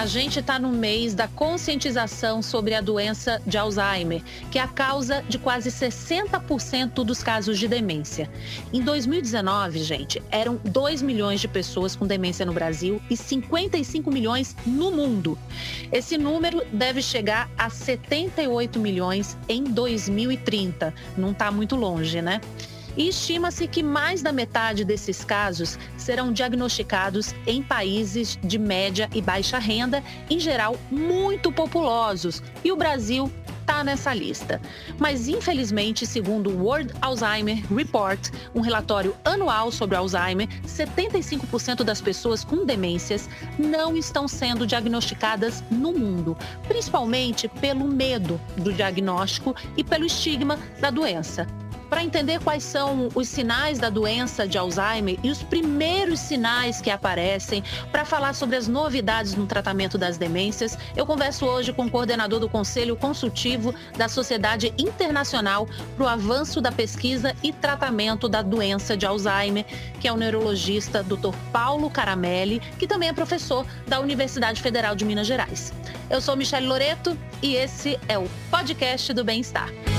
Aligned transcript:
A 0.00 0.06
gente 0.06 0.40
está 0.40 0.58
no 0.58 0.70
mês 0.70 1.12
da 1.12 1.28
conscientização 1.28 2.40
sobre 2.40 2.74
a 2.74 2.80
doença 2.80 3.38
de 3.46 3.58
Alzheimer, 3.58 4.22
que 4.50 4.58
é 4.58 4.62
a 4.62 4.66
causa 4.66 5.22
de 5.28 5.38
quase 5.38 5.68
60% 5.68 7.04
dos 7.04 7.22
casos 7.22 7.58
de 7.58 7.68
demência. 7.68 8.30
Em 8.72 8.80
2019, 8.80 9.78
gente, 9.80 10.22
eram 10.30 10.58
2 10.64 11.02
milhões 11.02 11.38
de 11.38 11.48
pessoas 11.48 11.94
com 11.94 12.06
demência 12.06 12.46
no 12.46 12.54
Brasil 12.54 12.98
e 13.10 13.16
55 13.16 14.10
milhões 14.10 14.56
no 14.64 14.90
mundo. 14.90 15.38
Esse 15.92 16.16
número 16.16 16.62
deve 16.72 17.02
chegar 17.02 17.50
a 17.58 17.68
78 17.68 18.78
milhões 18.78 19.36
em 19.50 19.64
2030. 19.64 20.94
Não 21.14 21.32
está 21.32 21.50
muito 21.50 21.76
longe, 21.76 22.22
né? 22.22 22.40
E 22.96 23.08
estima-se 23.08 23.66
que 23.68 23.82
mais 23.82 24.22
da 24.22 24.32
metade 24.32 24.84
desses 24.84 25.24
casos 25.24 25.78
serão 25.96 26.32
diagnosticados 26.32 27.34
em 27.46 27.62
países 27.62 28.38
de 28.42 28.58
média 28.58 29.08
e 29.14 29.22
baixa 29.22 29.58
renda, 29.58 30.02
em 30.28 30.38
geral 30.38 30.76
muito 30.90 31.52
populosos. 31.52 32.42
E 32.64 32.72
o 32.72 32.76
Brasil 32.76 33.30
está 33.70 33.84
nessa 33.84 34.12
lista. 34.12 34.60
Mas, 34.98 35.28
infelizmente, 35.28 36.04
segundo 36.04 36.50
o 36.50 36.64
World 36.64 36.92
Alzheimer 37.00 37.62
Report, 37.72 38.30
um 38.54 38.60
relatório 38.60 39.14
anual 39.24 39.70
sobre 39.70 39.96
Alzheimer, 39.96 40.48
75% 40.66 41.84
das 41.84 42.00
pessoas 42.00 42.42
com 42.42 42.66
demências 42.66 43.28
não 43.56 43.96
estão 43.96 44.26
sendo 44.26 44.66
diagnosticadas 44.66 45.62
no 45.70 45.92
mundo, 45.92 46.36
principalmente 46.66 47.46
pelo 47.46 47.86
medo 47.86 48.40
do 48.56 48.72
diagnóstico 48.72 49.54
e 49.76 49.84
pelo 49.84 50.04
estigma 50.04 50.58
da 50.80 50.90
doença. 50.90 51.46
Para 51.90 52.04
entender 52.04 52.38
quais 52.38 52.62
são 52.62 53.08
os 53.16 53.26
sinais 53.26 53.80
da 53.80 53.90
doença 53.90 54.46
de 54.46 54.56
Alzheimer 54.56 55.18
e 55.24 55.28
os 55.28 55.42
primeiros 55.42 56.20
sinais 56.20 56.80
que 56.80 56.88
aparecem, 56.88 57.64
para 57.90 58.04
falar 58.04 58.32
sobre 58.32 58.54
as 58.54 58.68
novidades 58.68 59.34
no 59.34 59.44
tratamento 59.44 59.98
das 59.98 60.16
demências, 60.16 60.78
eu 60.96 61.04
converso 61.04 61.44
hoje 61.44 61.72
com 61.72 61.86
o 61.86 61.90
coordenador 61.90 62.38
do 62.38 62.48
Conselho 62.48 62.94
Consultivo 62.94 63.74
da 63.98 64.08
Sociedade 64.08 64.72
Internacional 64.78 65.66
para 65.96 66.04
o 66.04 66.08
Avanço 66.08 66.60
da 66.60 66.70
Pesquisa 66.70 67.34
e 67.42 67.52
Tratamento 67.52 68.28
da 68.28 68.40
Doença 68.40 68.96
de 68.96 69.04
Alzheimer, 69.04 69.66
que 70.00 70.06
é 70.06 70.12
o 70.12 70.16
neurologista 70.16 71.02
Dr. 71.02 71.34
Paulo 71.52 71.90
Caramelli, 71.90 72.60
que 72.78 72.86
também 72.86 73.08
é 73.08 73.12
professor 73.12 73.66
da 73.88 73.98
Universidade 73.98 74.62
Federal 74.62 74.94
de 74.94 75.04
Minas 75.04 75.26
Gerais. 75.26 75.72
Eu 76.08 76.20
sou 76.20 76.36
Michele 76.36 76.66
Loreto 76.66 77.18
e 77.42 77.56
esse 77.56 77.98
é 78.06 78.16
o 78.16 78.28
podcast 78.48 79.12
do 79.12 79.24
Bem-Estar. 79.24 79.89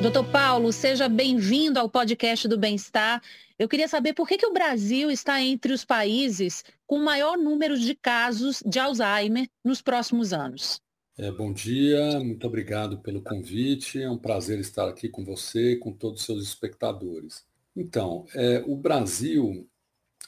Doutor 0.00 0.24
Paulo, 0.30 0.72
seja 0.72 1.08
bem-vindo 1.08 1.76
ao 1.76 1.90
podcast 1.90 2.46
do 2.46 2.56
Bem-Estar. 2.56 3.20
Eu 3.58 3.68
queria 3.68 3.88
saber 3.88 4.14
por 4.14 4.28
que, 4.28 4.38
que 4.38 4.46
o 4.46 4.52
Brasil 4.52 5.10
está 5.10 5.42
entre 5.42 5.72
os 5.72 5.84
países 5.84 6.64
com 6.86 6.98
maior 6.98 7.36
número 7.36 7.76
de 7.76 7.96
casos 7.96 8.62
de 8.64 8.78
Alzheimer 8.78 9.50
nos 9.64 9.82
próximos 9.82 10.32
anos. 10.32 10.80
É, 11.18 11.32
bom 11.32 11.52
dia, 11.52 12.20
muito 12.20 12.46
obrigado 12.46 12.98
pelo 12.98 13.20
convite. 13.20 14.00
É 14.00 14.08
um 14.08 14.16
prazer 14.16 14.60
estar 14.60 14.88
aqui 14.88 15.08
com 15.08 15.24
você 15.24 15.72
e 15.72 15.78
com 15.78 15.92
todos 15.92 16.20
os 16.20 16.26
seus 16.26 16.44
espectadores. 16.44 17.44
Então, 17.76 18.24
é, 18.36 18.62
o 18.68 18.76
Brasil, 18.76 19.68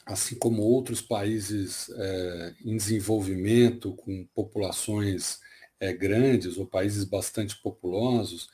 assim 0.05 0.35
como 0.35 0.63
outros 0.63 1.01
países 1.01 1.89
é, 1.95 2.53
em 2.65 2.75
desenvolvimento, 2.75 3.93
com 3.93 4.27
populações 4.35 5.39
é, 5.79 5.93
grandes 5.93 6.57
ou 6.57 6.65
países 6.65 7.05
bastante 7.05 7.55
populosos, 7.61 8.49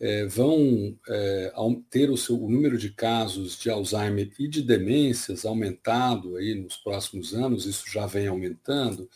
é, 0.00 0.26
vão 0.26 0.96
é, 1.08 1.52
ter 1.90 2.10
o, 2.10 2.16
seu, 2.16 2.42
o 2.42 2.48
número 2.48 2.78
de 2.78 2.90
casos 2.90 3.58
de 3.58 3.68
Alzheimer 3.68 4.30
e 4.38 4.48
de 4.48 4.62
demências 4.62 5.44
aumentado 5.44 6.36
aí 6.36 6.54
nos 6.54 6.76
próximos 6.76 7.34
anos, 7.34 7.66
isso 7.66 7.84
já 7.90 8.06
vem 8.06 8.28
aumentando, 8.28 9.08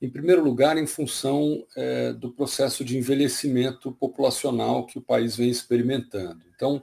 em 0.00 0.10
primeiro 0.10 0.42
lugar, 0.42 0.76
em 0.76 0.86
função 0.86 1.66
é, 1.76 2.12
do 2.12 2.30
processo 2.30 2.84
de 2.84 2.98
envelhecimento 2.98 3.92
populacional 3.92 4.86
que 4.86 4.98
o 4.98 5.02
país 5.02 5.36
vem 5.36 5.48
experimentando. 5.48 6.44
Então, 6.54 6.82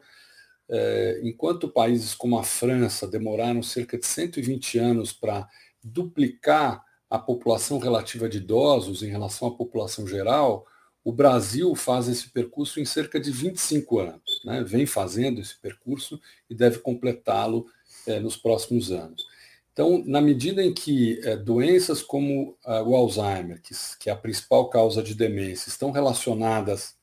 é, 0.70 1.20
enquanto 1.24 1.68
países 1.68 2.16
como 2.16 2.40
a 2.40 2.44
França 2.44 3.08
demoraram 3.08 3.62
cerca 3.62 3.98
de 3.98 4.06
120 4.08 4.80
anos 4.80 5.12
para 5.12 5.48
duplicar 5.84 6.84
a 7.10 7.20
população 7.20 7.78
relativa 7.78 8.30
de 8.30 8.38
idosos 8.38 9.04
em 9.04 9.10
relação 9.10 9.50
à 9.50 9.52
população 9.52 10.08
geral, 10.08 10.66
o 11.04 11.12
Brasil 11.12 11.74
faz 11.76 12.08
esse 12.08 12.30
percurso 12.30 12.80
em 12.80 12.86
cerca 12.86 13.20
de 13.20 13.32
25 13.32 14.00
anos, 14.00 14.42
né? 14.46 14.64
vem 14.64 14.86
fazendo 14.86 15.42
esse 15.42 15.60
percurso 15.60 16.22
e 16.50 16.56
deve 16.56 16.80
completá-lo 16.80 17.66
é, 18.06 18.20
nos 18.20 18.38
próximos 18.38 18.92
anos. 18.92 19.26
Então, 19.74 20.04
na 20.06 20.22
medida 20.22 20.62
em 20.62 20.74
que 20.74 21.20
é, 21.24 21.36
doenças 21.36 22.02
como 22.02 22.58
o 22.66 22.96
Alzheimer, 22.96 23.62
que, 23.62 23.74
que 24.00 24.10
é 24.10 24.14
a 24.14 24.18
principal 24.18 24.70
causa 24.70 25.02
de 25.02 25.16
demência, 25.16 25.70
estão 25.70 25.92
relacionadas 25.92 26.96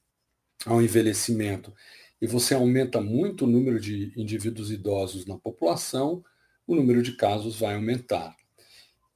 ao 0.66 0.82
envelhecimento 0.82 1.72
e 2.20 2.26
você 2.26 2.54
aumenta 2.54 3.00
muito 3.00 3.44
o 3.44 3.48
número 3.48 3.80
de 3.80 4.12
indivíduos 4.16 4.70
idosos 4.70 5.24
na 5.24 5.38
população, 5.38 6.22
o 6.66 6.74
número 6.74 7.02
de 7.02 7.12
casos 7.12 7.58
vai 7.58 7.74
aumentar. 7.74 8.36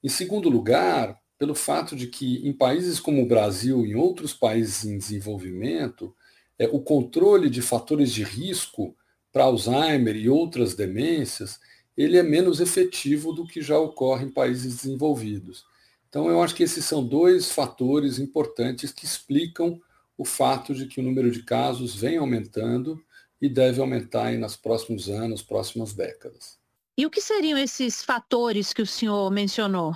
Em 0.03 0.09
segundo 0.09 0.48
lugar, 0.48 1.21
pelo 1.42 1.56
fato 1.56 1.97
de 1.97 2.06
que 2.06 2.36
em 2.47 2.53
países 2.53 3.00
como 3.00 3.20
o 3.20 3.26
Brasil 3.26 3.84
e 3.84 3.91
em 3.91 3.94
outros 3.97 4.32
países 4.32 4.84
em 4.84 4.97
desenvolvimento, 4.97 6.14
é, 6.56 6.69
o 6.69 6.78
controle 6.78 7.50
de 7.50 7.60
fatores 7.60 8.12
de 8.12 8.22
risco 8.22 8.94
para 9.32 9.42
Alzheimer 9.42 10.14
e 10.14 10.28
outras 10.28 10.76
demências, 10.76 11.58
ele 11.97 12.16
é 12.16 12.22
menos 12.22 12.60
efetivo 12.60 13.32
do 13.32 13.44
que 13.44 13.60
já 13.60 13.76
ocorre 13.76 14.26
em 14.26 14.30
países 14.30 14.76
desenvolvidos. 14.76 15.64
Então, 16.08 16.28
eu 16.28 16.41
acho 16.41 16.54
que 16.54 16.62
esses 16.62 16.84
são 16.84 17.04
dois 17.04 17.50
fatores 17.50 18.20
importantes 18.20 18.92
que 18.92 19.04
explicam 19.04 19.80
o 20.16 20.24
fato 20.24 20.72
de 20.72 20.86
que 20.86 21.00
o 21.00 21.03
número 21.03 21.28
de 21.28 21.42
casos 21.42 21.92
vem 21.97 22.19
aumentando 22.19 23.03
e 23.41 23.48
deve 23.48 23.80
aumentar 23.80 24.26
aí 24.26 24.38
nos 24.38 24.54
próximos 24.54 25.09
anos, 25.09 25.42
próximas 25.42 25.92
décadas. 25.92 26.56
E 26.97 27.04
o 27.04 27.10
que 27.10 27.20
seriam 27.20 27.59
esses 27.59 28.00
fatores 28.00 28.72
que 28.72 28.82
o 28.82 28.86
senhor 28.86 29.28
mencionou? 29.32 29.92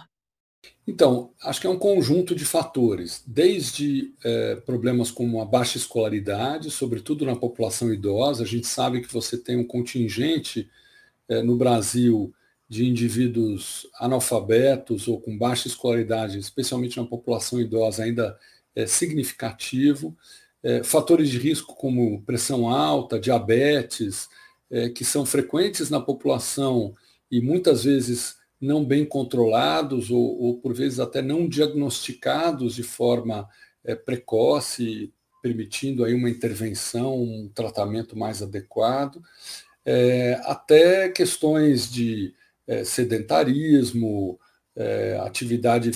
Então, 0.86 1.30
acho 1.42 1.60
que 1.60 1.66
é 1.66 1.70
um 1.70 1.78
conjunto 1.78 2.34
de 2.34 2.44
fatores, 2.44 3.22
desde 3.26 4.14
é, 4.24 4.56
problemas 4.56 5.10
como 5.10 5.40
a 5.40 5.44
baixa 5.44 5.76
escolaridade, 5.76 6.70
sobretudo 6.70 7.26
na 7.26 7.34
população 7.34 7.92
idosa. 7.92 8.44
A 8.44 8.46
gente 8.46 8.66
sabe 8.66 9.00
que 9.00 9.12
você 9.12 9.36
tem 9.36 9.56
um 9.56 9.66
contingente 9.66 10.70
é, 11.28 11.42
no 11.42 11.56
Brasil 11.56 12.32
de 12.68 12.86
indivíduos 12.86 13.88
analfabetos 13.98 15.08
ou 15.08 15.20
com 15.20 15.36
baixa 15.36 15.68
escolaridade, 15.68 16.38
especialmente 16.38 16.96
na 16.96 17.06
população 17.06 17.60
idosa, 17.60 18.04
ainda 18.04 18.38
é 18.74 18.86
significativo. 18.86 20.16
É, 20.62 20.82
fatores 20.82 21.30
de 21.30 21.38
risco 21.38 21.74
como 21.74 22.22
pressão 22.22 22.68
alta, 22.68 23.18
diabetes, 23.18 24.28
é, 24.70 24.88
que 24.88 25.04
são 25.04 25.24
frequentes 25.24 25.90
na 25.90 26.00
população 26.00 26.94
e 27.30 27.40
muitas 27.40 27.84
vezes 27.84 28.36
não 28.60 28.84
bem 28.84 29.04
controlados 29.04 30.10
ou, 30.10 30.40
ou 30.40 30.58
por 30.58 30.74
vezes 30.74 30.98
até 30.98 31.20
não 31.20 31.48
diagnosticados 31.48 32.74
de 32.74 32.82
forma 32.82 33.48
é, 33.84 33.94
precoce, 33.94 35.12
permitindo 35.42 36.04
aí 36.04 36.14
uma 36.14 36.30
intervenção, 36.30 37.22
um 37.22 37.48
tratamento 37.54 38.18
mais 38.18 38.42
adequado, 38.42 39.22
é, 39.84 40.40
até 40.44 41.08
questões 41.08 41.90
de 41.90 42.34
é, 42.66 42.84
sedentarismo, 42.84 44.38
atividade 45.24 45.90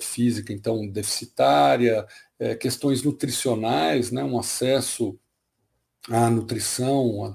física 0.00 0.54
então 0.54 0.88
deficitária, 0.88 2.06
questões 2.58 3.02
nutricionais, 3.02 4.10
né, 4.10 4.24
um 4.24 4.38
acesso 4.38 5.20
à 6.08 6.30
nutrição 6.30 7.34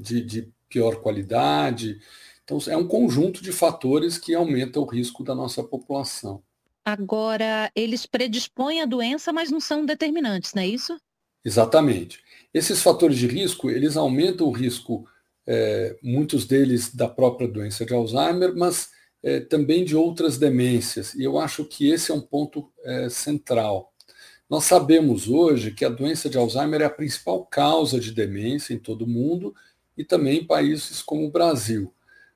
de, 0.00 0.20
de 0.20 0.48
pior 0.68 1.02
qualidade, 1.02 1.98
então, 2.46 2.58
é 2.68 2.76
um 2.76 2.86
conjunto 2.86 3.42
de 3.42 3.50
fatores 3.50 4.16
que 4.16 4.32
aumenta 4.32 4.78
o 4.78 4.84
risco 4.84 5.24
da 5.24 5.34
nossa 5.34 5.64
população. 5.64 6.40
Agora, 6.84 7.72
eles 7.74 8.06
predispõem 8.06 8.80
a 8.80 8.86
doença, 8.86 9.32
mas 9.32 9.50
não 9.50 9.58
são 9.58 9.84
determinantes, 9.84 10.54
não 10.54 10.62
é 10.62 10.68
isso? 10.68 10.96
Exatamente. 11.44 12.20
Esses 12.54 12.80
fatores 12.80 13.18
de 13.18 13.26
risco, 13.26 13.68
eles 13.68 13.96
aumentam 13.96 14.46
o 14.46 14.52
risco, 14.52 15.04
é, 15.44 15.96
muitos 16.00 16.46
deles 16.46 16.94
da 16.94 17.08
própria 17.08 17.48
doença 17.48 17.84
de 17.84 17.92
Alzheimer, 17.92 18.54
mas 18.54 18.90
é, 19.24 19.40
também 19.40 19.84
de 19.84 19.96
outras 19.96 20.38
demências. 20.38 21.14
E 21.14 21.24
eu 21.24 21.40
acho 21.40 21.64
que 21.64 21.90
esse 21.90 22.12
é 22.12 22.14
um 22.14 22.20
ponto 22.20 22.70
é, 22.84 23.08
central. 23.08 23.92
Nós 24.48 24.62
sabemos 24.62 25.28
hoje 25.28 25.72
que 25.72 25.84
a 25.84 25.88
doença 25.88 26.30
de 26.30 26.38
Alzheimer 26.38 26.80
é 26.80 26.84
a 26.84 26.90
principal 26.90 27.44
causa 27.44 27.98
de 27.98 28.12
demência 28.12 28.72
em 28.72 28.78
todo 28.78 29.02
o 29.02 29.08
mundo 29.08 29.52
e 29.98 30.04
também 30.04 30.38
em 30.38 30.46
países 30.46 31.02
como 31.02 31.26
o 31.26 31.32
Brasil. 31.32 31.92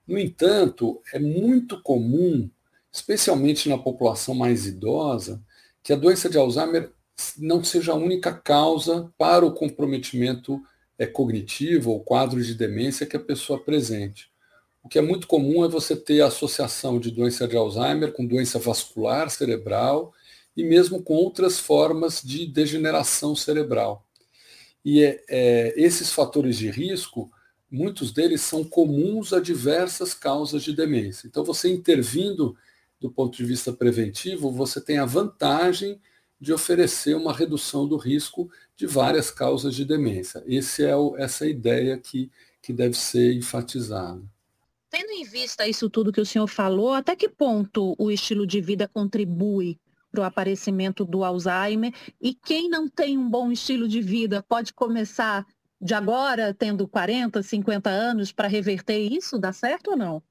No 0.06 0.19
entanto, 0.19 1.00
é 1.12 1.19
muito 1.19 1.82
comum 1.82 2.50
especialmente 2.93 3.69
na 3.69 3.79
população 3.79 4.35
mais 4.35 4.67
idosa, 4.67 5.43
que 5.82 5.93
a 5.93 5.97
doença 5.97 6.29
de 6.29 6.37
Alzheimer 6.37 6.93
não 7.38 7.62
seja 7.62 7.93
a 7.93 7.97
única 7.97 8.32
causa 8.32 9.12
para 9.17 9.44
o 9.44 9.52
comprometimento 9.52 10.61
é, 10.99 11.06
cognitivo 11.06 11.91
ou 11.91 12.00
quadro 12.00 12.43
de 12.43 12.55
demência 12.55 13.06
que 13.06 13.17
a 13.17 13.20
pessoa 13.20 13.58
apresente. 13.58 14.31
O 14.82 14.88
que 14.88 14.99
é 14.99 15.02
muito 15.02 15.26
comum 15.26 15.64
é 15.64 15.69
você 15.69 15.94
ter 15.94 16.23
a 16.23 16.26
associação 16.26 16.99
de 16.99 17.11
doença 17.11 17.46
de 17.46 17.56
Alzheimer 17.56 18.12
com 18.12 18.26
doença 18.26 18.58
vascular 18.58 19.31
cerebral 19.31 20.12
e 20.56 20.64
mesmo 20.64 21.03
com 21.03 21.14
outras 21.14 21.58
formas 21.58 22.20
de 22.23 22.46
degeneração 22.46 23.37
cerebral. 23.37 24.06
E 24.85 25.03
é, 25.03 25.23
é, 25.29 25.75
esses 25.76 26.11
fatores 26.12 26.56
de 26.56 26.70
risco, 26.70 27.31
muitos 27.70 28.12
deles 28.12 28.40
são 28.40 28.64
comuns 28.64 29.32
a 29.32 29.40
diversas 29.40 30.12
causas 30.12 30.62
de 30.62 30.75
demência. 30.75 31.26
Então, 31.26 31.44
você 31.44 31.72
intervindo 31.72 32.56
do 33.00 33.11
ponto 33.11 33.37
de 33.37 33.44
vista 33.44 33.72
preventivo, 33.72 34.50
você 34.50 34.81
tem 34.81 34.99
a 34.99 35.06
vantagem 35.06 36.00
de 36.38 36.52
oferecer 36.52 37.14
uma 37.14 37.32
redução 37.32 37.87
do 37.87 37.96
risco 37.96 38.50
de 38.76 38.87
várias 38.87 39.31
causas 39.31 39.75
de 39.75 39.84
demência. 39.84 40.43
Esse 40.46 40.84
é 40.84 40.96
o, 40.96 41.17
essa 41.17 41.44
é 41.44 41.49
a 41.49 41.50
ideia 41.50 41.99
que, 41.99 42.31
que 42.62 42.72
deve 42.72 42.96
ser 42.96 43.34
enfatizada. 43.34 44.22
Tendo 44.90 45.11
em 45.12 45.25
vista 45.25 45.69
isso 45.69 45.88
tudo 45.88 46.12
que 46.12 46.20
o 46.20 46.26
senhor 46.26 46.46
falou, 46.46 46.93
até 46.93 47.14
que 47.14 47.28
ponto 47.28 47.94
o 47.99 48.11
estilo 48.11 48.46
de 48.46 48.61
vida 48.61 48.88
contribui 48.88 49.78
para 50.11 50.22
o 50.22 50.25
aparecimento 50.25 51.05
do 51.05 51.22
Alzheimer? 51.22 51.93
E 52.20 52.34
quem 52.34 52.69
não 52.69 52.88
tem 52.88 53.17
um 53.17 53.28
bom 53.28 53.52
estilo 53.52 53.87
de 53.87 54.02
vida 54.02 54.44
pode 54.49 54.72
começar 54.72 55.46
de 55.81 55.94
agora, 55.94 56.53
tendo 56.53 56.87
40, 56.87 57.43
50 57.43 57.88
anos, 57.88 58.32
para 58.32 58.49
reverter 58.49 58.99
isso? 58.99 59.38
Dá 59.38 59.53
certo 59.53 59.93
ou 59.93 59.97
não? 59.97 60.23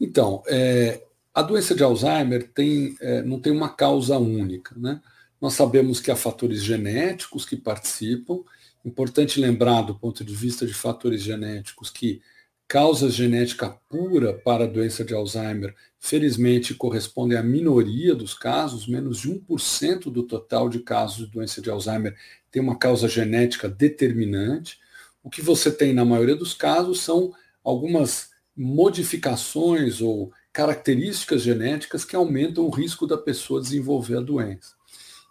Então, 0.00 0.42
é, 0.48 1.02
a 1.32 1.42
doença 1.42 1.74
de 1.74 1.82
Alzheimer 1.82 2.50
tem, 2.52 2.96
é, 3.00 3.22
não 3.22 3.38
tem 3.38 3.52
uma 3.52 3.68
causa 3.68 4.18
única. 4.18 4.74
Né? 4.76 5.00
Nós 5.40 5.54
sabemos 5.54 6.00
que 6.00 6.10
há 6.10 6.16
fatores 6.16 6.64
genéticos 6.64 7.44
que 7.44 7.56
participam. 7.56 8.40
Importante 8.84 9.40
lembrar, 9.40 9.82
do 9.82 9.94
ponto 9.94 10.24
de 10.24 10.34
vista 10.34 10.66
de 10.66 10.74
fatores 10.74 11.22
genéticos, 11.22 11.90
que 11.90 12.20
Causas 12.68 13.14
genética 13.14 13.80
pura 13.88 14.34
para 14.34 14.64
a 14.64 14.66
doença 14.66 15.02
de 15.02 15.14
Alzheimer, 15.14 15.74
felizmente, 15.98 16.74
correspondem 16.74 17.38
à 17.38 17.42
minoria 17.42 18.14
dos 18.14 18.34
casos, 18.34 18.86
menos 18.86 19.20
de 19.20 19.30
1% 19.30 20.10
do 20.10 20.22
total 20.22 20.68
de 20.68 20.80
casos 20.80 21.16
de 21.16 21.32
doença 21.32 21.62
de 21.62 21.70
Alzheimer 21.70 22.14
tem 22.50 22.60
uma 22.60 22.78
causa 22.78 23.08
genética 23.08 23.68
determinante. 23.68 24.78
O 25.22 25.30
que 25.30 25.40
você 25.40 25.70
tem 25.70 25.94
na 25.94 26.04
maioria 26.04 26.36
dos 26.36 26.52
casos 26.52 27.00
são 27.00 27.32
algumas 27.64 28.30
modificações 28.56 30.00
ou 30.00 30.30
características 30.52 31.42
genéticas 31.42 32.04
que 32.04 32.16
aumentam 32.16 32.64
o 32.64 32.70
risco 32.70 33.06
da 33.06 33.16
pessoa 33.16 33.60
desenvolver 33.60 34.18
a 34.18 34.20
doença. 34.20 34.74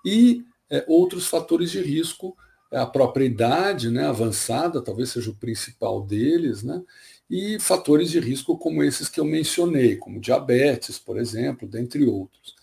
E 0.04 0.44
é, 0.69 0.84
outros 0.88 1.28
fatores 1.28 1.69
de 1.69 1.81
risco, 1.81 2.36
a 2.72 2.86
própria 2.86 3.25
idade 3.25 3.89
né, 3.89 4.07
avançada, 4.07 4.81
talvez 4.81 5.10
seja 5.10 5.30
o 5.30 5.36
principal 5.36 6.01
deles, 6.01 6.63
né, 6.63 6.81
e 7.29 7.59
fatores 7.59 8.09
de 8.09 8.19
risco 8.19 8.57
como 8.57 8.83
esses 8.83 9.09
que 9.09 9.19
eu 9.19 9.25
mencionei, 9.25 9.97
como 9.97 10.19
diabetes, 10.19 10.97
por 10.97 11.18
exemplo, 11.18 11.68
dentre 11.68 12.06
outros. 12.06 12.56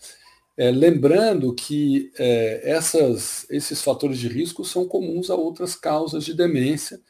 É, 0.57 0.71
lembrando 0.71 1.53
que 1.55 2.13
é, 2.19 2.63
essas, 2.71 3.47
esses 3.51 3.83
fatores 3.83 4.19
de 4.19 4.29
risco 4.29 4.65
são 4.65 4.87
comuns 4.87 5.29
a 5.29 5.35
outras 5.35 5.75
causas 5.75 6.25
de 6.25 6.33
demência, 6.33 7.01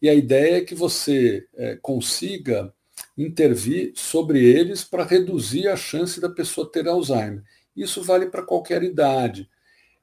e 0.00 0.08
a 0.08 0.14
ideia 0.14 0.56
é 0.58 0.60
que 0.60 0.74
você 0.74 1.46
é, 1.54 1.76
consiga 1.80 2.74
intervir 3.16 3.92
sobre 3.94 4.44
eles 4.44 4.84
para 4.84 5.04
reduzir 5.04 5.68
a 5.68 5.76
chance 5.76 6.20
da 6.20 6.28
pessoa 6.28 6.70
ter 6.70 6.88
Alzheimer. 6.88 7.42
Isso 7.76 8.02
vale 8.02 8.26
para 8.26 8.42
qualquer 8.42 8.82
idade. 8.82 9.48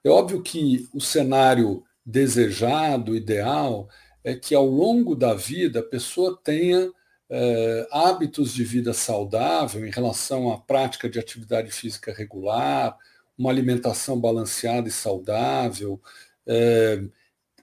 É 0.04 0.10
óbvio 0.10 0.42
que 0.42 0.88
o 0.94 1.02
cenário 1.02 1.84
desejado, 2.06 3.16
ideal, 3.16 3.90
é 4.24 4.36
que 4.36 4.56
ao 4.56 4.66
longo 4.66 5.16
da 5.16 5.34
vida 5.34 5.80
a 5.80 5.84
pessoa 5.84 6.40
tenha 6.44 6.92
eh, 7.33 7.88
hábitos 7.92 8.54
de 8.54 8.62
vida 8.66 8.92
saudável 8.94 9.88
em 9.88 9.89
relação 9.89 10.51
à 10.51 10.57
prática 10.57 11.10
de 11.10 11.18
atividade 11.18 11.72
física 11.72 12.13
regular, 12.13 12.98
uma 13.38 13.50
alimentação 13.50 14.19
balanceada 14.19 14.89
e 14.89 14.92
saudável, 14.92 16.01
eh, 16.45 17.01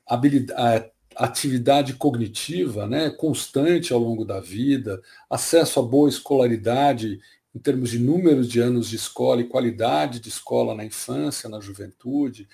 habilidade, 0.06 0.91
atividade 1.15 1.94
cognitiva 1.94 2.87
né, 2.87 3.11
constante 3.11 3.93
ao 3.93 3.99
longo 4.00 4.25
da 4.25 4.41
vida, 4.41 5.03
acesso 5.29 5.81
a 5.81 5.82
boa 5.82 6.09
escolaridade 6.09 7.21
em 7.55 7.59
termos 7.59 7.91
de 7.91 7.99
números 7.99 8.49
de 8.49 8.61
anos 8.61 8.88
de 8.88 8.97
escola 8.97 9.43
e 9.43 9.49
qualidade 9.49 10.21
de 10.21 10.29
escola 10.31 10.75
na 10.75 10.85
infância, 10.85 11.49
na 11.49 11.61
juventude. 11.61 12.49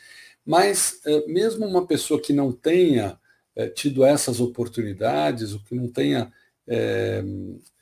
Mas, 0.44 1.00
eh, 1.06 1.24
mesmo 1.28 1.64
uma 1.66 1.86
pessoa 1.86 2.20
que 2.20 2.32
não 2.32 2.52
tenha 2.52 3.18
tido 3.76 4.04
essas 4.04 4.40
oportunidades, 4.40 5.52
ou 5.52 5.60
que 5.60 5.76
não 5.76 5.86
tenha 5.88 6.32
é, 6.66 7.22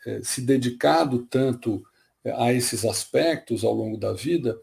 é, 0.06 0.20
se 0.22 0.40
dedicado 0.42 1.26
tanto 1.26 1.82
a 2.24 2.52
esses 2.52 2.84
aspectos 2.84 3.64
ao 3.64 3.74
longo 3.74 3.96
da 3.96 4.12
vida, 4.12 4.58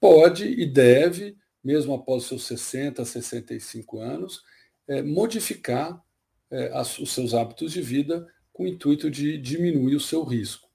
pode 0.00 0.44
e 0.44 0.66
deve, 0.66 1.36
mesmo 1.62 1.94
após 1.94 2.24
seus 2.24 2.44
60, 2.44 3.04
65 3.04 4.00
anos, 4.00 4.42
é, 4.88 5.02
modificar 5.02 6.02
é, 6.50 6.70
as, 6.74 6.98
os 6.98 7.12
seus 7.12 7.34
hábitos 7.34 7.72
de 7.72 7.82
vida 7.82 8.26
com 8.52 8.64
o 8.64 8.68
intuito 8.68 9.10
de 9.10 9.38
diminuir 9.38 9.94
o 9.94 10.00
seu 10.00 10.24
risco. 10.24 10.68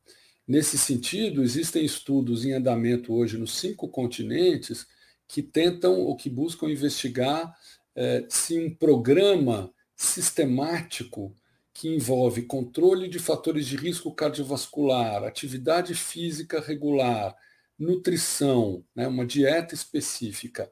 Nesse 0.47 0.77
sentido, 0.77 1.43
existem 1.43 1.83
estudos 1.83 2.45
em 2.45 2.53
andamento 2.53 3.13
hoje 3.13 3.37
nos 3.37 3.57
cinco 3.57 3.87
continentes 3.89 4.87
que 5.27 5.41
tentam 5.43 5.99
ou 5.99 6.15
que 6.15 6.29
buscam 6.29 6.67
investigar 6.67 7.53
é, 7.95 8.25
se 8.29 8.57
um 8.57 8.73
programa 8.73 9.71
sistemático 9.95 11.35
que 11.77 11.87
envolve 11.93 12.41
controle 12.41 13.07
de 13.07 13.19
fatores 13.19 13.67
de 13.67 13.77
risco 13.77 14.11
cardiovascular, 14.11 15.23
atividade 15.23 15.93
física 15.93 16.59
regular, 16.59 17.35
nutrição, 17.77 18.83
né, 18.95 19.07
uma 19.07 19.23
dieta 19.23 19.75
específica, 19.75 20.71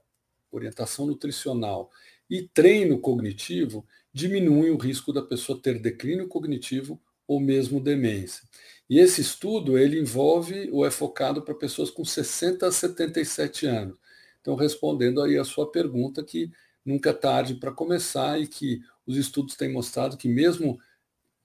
orientação 0.51 1.05
nutricional 1.05 1.91
e 2.27 2.49
treino 2.51 2.97
cognitivo, 2.97 3.85
diminuem 4.11 4.71
o 4.71 4.77
risco 4.77 5.13
da 5.13 5.21
pessoa 5.21 5.61
ter 5.61 5.77
declínio 5.77 6.27
cognitivo 6.27 6.99
ou 7.27 7.39
mesmo 7.39 7.79
demência. 7.79 8.41
E 8.89 8.97
esse 8.97 9.21
estudo 9.21 9.77
ele 9.77 9.99
envolve 9.99 10.71
ou 10.71 10.87
é 10.87 10.89
focado 10.89 11.43
para 11.43 11.53
pessoas 11.53 11.91
com 11.91 12.03
60 12.03 12.65
a 12.65 12.71
77 12.71 13.67
anos. 13.67 13.95
Então, 14.41 14.55
respondendo 14.55 15.21
aí 15.21 15.37
a 15.37 15.43
sua 15.43 15.71
pergunta, 15.71 16.23
que 16.23 16.51
nunca 16.83 17.11
é 17.11 17.13
tarde 17.13 17.53
para 17.53 17.71
começar 17.71 18.41
e 18.41 18.47
que 18.47 18.81
os 19.05 19.17
estudos 19.17 19.55
têm 19.55 19.71
mostrado 19.71 20.17
que 20.17 20.27
mesmo 20.27 20.79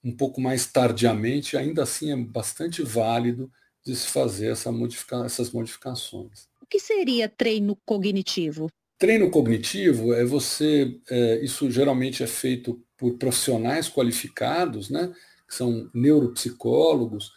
um 0.03 0.15
pouco 0.15 0.41
mais 0.41 0.67
tardiamente, 0.67 1.57
ainda 1.57 1.83
assim 1.83 2.13
é 2.13 2.17
bastante 2.17 2.83
válido 2.83 3.51
de 3.85 3.95
se 3.95 4.09
fazer 4.09 4.49
essa 4.49 4.71
modifica 4.71 5.25
essas 5.25 5.51
modificações. 5.51 6.49
O 6.61 6.67
que 6.67 6.79
seria 6.79 7.29
treino 7.29 7.77
cognitivo? 7.85 8.69
Treino 8.99 9.31
cognitivo 9.31 10.13
é 10.13 10.25
você, 10.25 11.01
é, 11.11 11.43
isso 11.43 11.71
geralmente 11.71 12.23
é 12.23 12.27
feito 12.27 12.83
por 12.97 13.17
profissionais 13.17 13.89
qualificados, 13.89 14.91
né, 14.91 15.13
que 15.49 15.55
são 15.55 15.91
neuropsicólogos, 15.95 17.33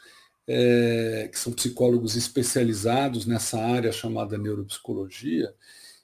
é, 0.46 1.30
que 1.32 1.40
são 1.40 1.54
psicólogos 1.54 2.18
especializados 2.18 3.26
nessa 3.26 3.58
área 3.58 3.94
chamada 3.94 4.38
neuropsicologia, 4.38 5.54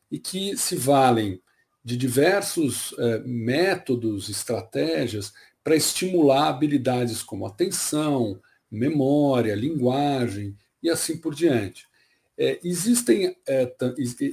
e 0.10 0.18
que 0.18 0.56
se 0.56 0.76
valem 0.76 1.42
de 1.84 1.98
diversos 1.98 2.96
é, 2.98 3.20
métodos, 3.20 4.30
estratégias 4.30 5.34
para 5.70 5.76
estimular 5.76 6.50
habilidades 6.50 7.22
como 7.22 7.46
atenção, 7.46 8.42
memória, 8.72 9.54
linguagem 9.54 10.58
e 10.82 10.90
assim 10.90 11.16
por 11.16 11.36
diante. 11.36 11.86
É, 12.36 12.60
existem, 12.64 13.38
é, 13.48 13.72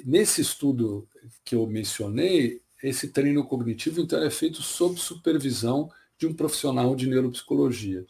nesse 0.07 0.41
estudo 0.41 1.07
que 1.45 1.55
eu 1.55 1.67
mencionei, 1.67 2.63
esse 2.83 3.09
treino 3.09 3.45
cognitivo 3.45 4.01
então 4.01 4.23
é 4.23 4.31
feito 4.31 4.63
sob 4.63 4.99
supervisão 4.99 5.91
de 6.17 6.27
um 6.27 6.33
profissional 6.33 6.97
de 6.97 7.07
neuropsicologia. 7.07 8.07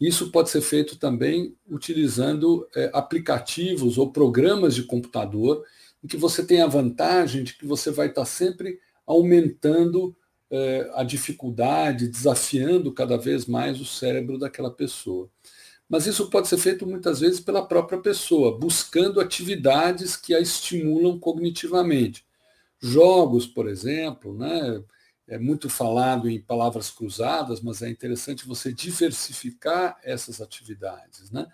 Isso 0.00 0.30
pode 0.30 0.48
ser 0.48 0.60
feito 0.60 0.96
também 0.96 1.56
utilizando 1.68 2.68
é, 2.76 2.88
aplicativos 2.94 3.98
ou 3.98 4.12
programas 4.12 4.76
de 4.76 4.84
computador 4.84 5.64
em 6.04 6.06
que 6.06 6.16
você 6.16 6.46
tem 6.46 6.62
a 6.62 6.68
vantagem 6.68 7.42
de 7.42 7.54
que 7.54 7.66
você 7.66 7.90
vai 7.90 8.10
estar 8.10 8.24
sempre 8.24 8.78
aumentando 9.04 10.14
é, 10.50 10.90
a 10.94 11.04
dificuldade, 11.04 12.08
desafiando 12.08 12.92
cada 12.92 13.16
vez 13.16 13.46
mais 13.46 13.80
o 13.80 13.84
cérebro 13.84 14.38
daquela 14.38 14.70
pessoa. 14.70 15.30
Mas 15.88 16.06
isso 16.06 16.30
pode 16.30 16.48
ser 16.48 16.58
feito 16.58 16.86
muitas 16.86 17.20
vezes 17.20 17.40
pela 17.40 17.66
própria 17.66 17.98
pessoa, 17.98 18.58
buscando 18.58 19.20
atividades 19.20 20.16
que 20.16 20.34
a 20.34 20.40
estimulam 20.40 21.18
cognitivamente. 21.18 22.24
Jogos, 22.80 23.46
por 23.46 23.68
exemplo, 23.68 24.36
né? 24.36 24.82
é 25.30 25.38
muito 25.38 25.70
falado 25.70 26.28
em 26.28 26.40
palavras 26.40 26.90
cruzadas, 26.90 27.60
mas 27.60 27.82
é 27.82 27.88
interessante 27.88 28.46
você 28.46 28.72
diversificar 28.72 29.96
essas 30.02 30.40
atividades. 30.40 31.30
Né? 31.30 31.46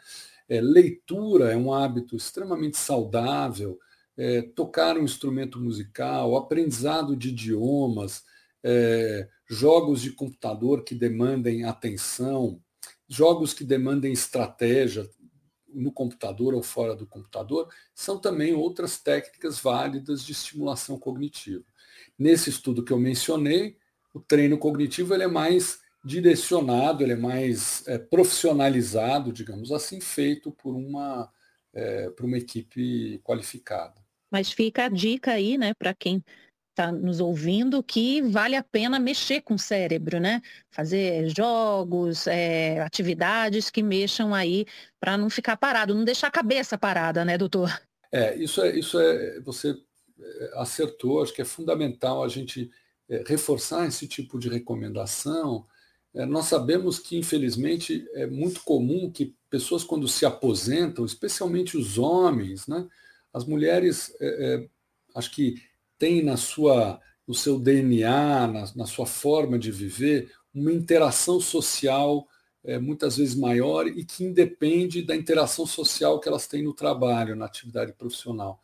É, 0.48 0.62
leitura 0.62 1.52
é 1.52 1.56
um 1.56 1.72
hábito 1.72 2.16
extremamente 2.16 2.78
saudável, 2.78 3.78
é, 4.16 4.40
tocar 4.40 4.96
um 4.96 5.04
instrumento 5.04 5.60
musical, 5.60 6.36
aprendizado 6.36 7.14
de 7.14 7.28
idiomas, 7.28 8.24
é, 8.68 9.28
jogos 9.49 10.02
de 10.02 10.11
computador 10.11 10.82
que 10.82 10.92
demandem 10.92 11.64
atenção, 11.64 12.61
jogos 13.08 13.54
que 13.54 13.62
demandem 13.62 14.12
estratégia 14.12 15.08
no 15.73 15.92
computador 15.92 16.52
ou 16.52 16.64
fora 16.64 16.96
do 16.96 17.06
computador, 17.06 17.68
são 17.94 18.18
também 18.18 18.54
outras 18.54 18.99
técnicas 18.99 19.61
válidas 19.61 20.25
de 20.25 20.32
estimulação 20.32 20.99
cognitiva. 20.99 21.64
Nesse 22.18 22.50
estudo 22.50 22.82
que 22.82 22.92
eu 22.92 22.99
mencionei, 22.99 23.76
o 24.12 24.18
treino 24.18 24.58
cognitivo 24.58 25.14
ele 25.14 25.23
é 25.23 25.28
mais 25.28 25.78
direcionado, 26.04 27.04
ele 27.04 27.12
é 27.12 27.16
mais 27.16 27.87
é, 27.87 27.99
profissionalizado, 27.99 29.32
digamos 29.32 29.70
assim, 29.70 30.00
feito 30.00 30.50
por 30.50 30.75
uma, 30.75 31.30
é, 31.73 32.11
por 32.11 32.26
uma 32.26 32.38
equipe 32.38 33.20
qualificada. 33.23 34.04
Mas 34.28 34.50
fica 34.50 34.87
a 34.87 34.88
dica 34.88 35.32
aí, 35.32 35.56
né, 35.56 35.73
para 35.75 35.94
quem 35.94 36.25
está 36.76 36.92
nos 36.92 37.21
ouvindo, 37.21 37.83
que 37.83 38.21
vale 38.21 38.54
a 38.54 38.62
pena 38.62 39.00
mexer 39.00 39.40
com 39.40 39.54
o 39.54 39.59
cérebro, 39.59 40.21
né? 40.21 40.42
Fazer 40.71 41.26
jogos, 41.35 42.26
é, 42.26 42.80
atividades 42.80 43.71
que 43.71 43.83
mexam 43.83 44.35
aí 44.35 44.66
para 45.00 45.16
não 45.16 45.30
ficar 45.30 45.56
parado, 45.56 45.95
não 45.95 46.04
deixar 46.04 46.26
a 46.26 46.30
cabeça 46.30 46.76
parada, 46.76 47.25
né, 47.25 47.38
doutor? 47.38 47.80
É, 48.12 48.37
isso 48.37 48.61
é, 48.62 48.78
isso 48.78 49.00
é, 49.00 49.40
você 49.40 49.75
é, 50.21 50.50
acertou, 50.56 51.23
acho 51.23 51.33
que 51.33 51.40
é 51.40 51.47
fundamental 51.47 52.23
a 52.23 52.28
gente 52.28 52.71
é, 53.09 53.25
reforçar 53.26 53.87
esse 53.87 54.06
tipo 54.06 54.38
de 54.38 54.50
recomendação. 54.50 55.66
É, 56.14 56.26
nós 56.26 56.45
sabemos 56.45 56.99
que, 56.99 57.16
infelizmente, 57.16 58.06
é 58.12 58.26
muito 58.26 58.62
comum 58.62 59.11
que 59.11 59.35
pessoas, 59.49 59.83
quando 59.83 60.06
se 60.06 60.26
aposentam, 60.26 61.06
especialmente 61.06 61.76
os 61.76 61.97
homens, 61.97 62.66
né, 62.66 62.87
as 63.33 63.47
mulheres, 63.47 64.14
é, 64.21 64.26
é 64.26 64.68
acho 65.14 65.30
que 65.30 65.54
têm 65.98 66.22
na 66.22 66.36
sua, 66.36 67.00
no 67.26 67.34
seu 67.34 67.58
DNA, 67.58 68.46
na, 68.46 68.72
na 68.74 68.86
sua 68.86 69.06
forma 69.06 69.58
de 69.58 69.70
viver, 69.70 70.30
uma 70.54 70.72
interação 70.72 71.40
social 71.40 72.26
é, 72.66 72.78
muitas 72.78 73.16
vezes 73.16 73.34
maior 73.34 73.86
e 73.86 74.04
que 74.04 74.24
independe 74.24 75.00
da 75.00 75.14
interação 75.14 75.64
social 75.64 76.18
que 76.18 76.28
elas 76.28 76.48
têm 76.48 76.62
no 76.62 76.74
trabalho, 76.74 77.36
na 77.36 77.46
atividade 77.46 77.92
profissional. 77.92 78.60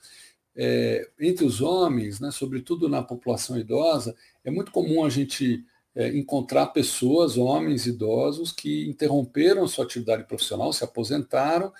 É, 0.55 1.09
entre 1.21 1.45
os 1.47 1.61
homens, 1.61 2.19
né, 2.21 2.31
sobretudo 2.31 2.89
na 2.89 3.03
população 3.03 3.57
idosa, 3.57 4.15
é 4.45 4.51
muito 4.51 4.73
comum 4.73 5.05
a 5.05 5.09
gente 5.09 5.65
é, 5.95 6.09
encontrar 6.09 6.67
pessoas, 6.69 7.37
homens 7.37 7.87
idosos, 7.87 8.51
que 8.51 8.89
interromperam 8.89 9.69
sua 9.69 9.85
atividade 9.85 10.25
profissional, 10.25 10.73
se 10.73 10.83
aposentaram 10.83 11.73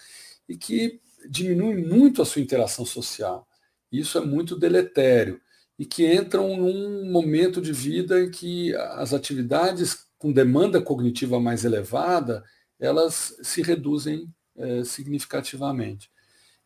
e 0.49 0.57
que 0.57 1.01
diminuem 1.29 1.85
muito 1.85 2.23
a 2.23 2.25
sua 2.25 2.41
interação 2.41 2.85
social. 2.85 3.47
Isso 3.93 4.17
é 4.19 4.21
muito 4.21 4.59
deletério 4.59 5.41
e 5.79 5.85
que 5.85 6.13
entram 6.13 6.57
num 6.57 7.11
momento 7.11 7.61
de 7.61 7.73
vida 7.73 8.21
em 8.23 8.31
que 8.31 8.75
as 8.75 9.13
atividades 9.13 10.07
com 10.19 10.31
demanda 10.33 10.81
cognitiva 10.81 11.41
mais 11.41 11.65
elevada, 11.65 12.45
elas 12.79 13.37
se 13.43 13.61
reduzem 13.61 14.33
é, 14.57 14.85
significativamente. 14.85 16.09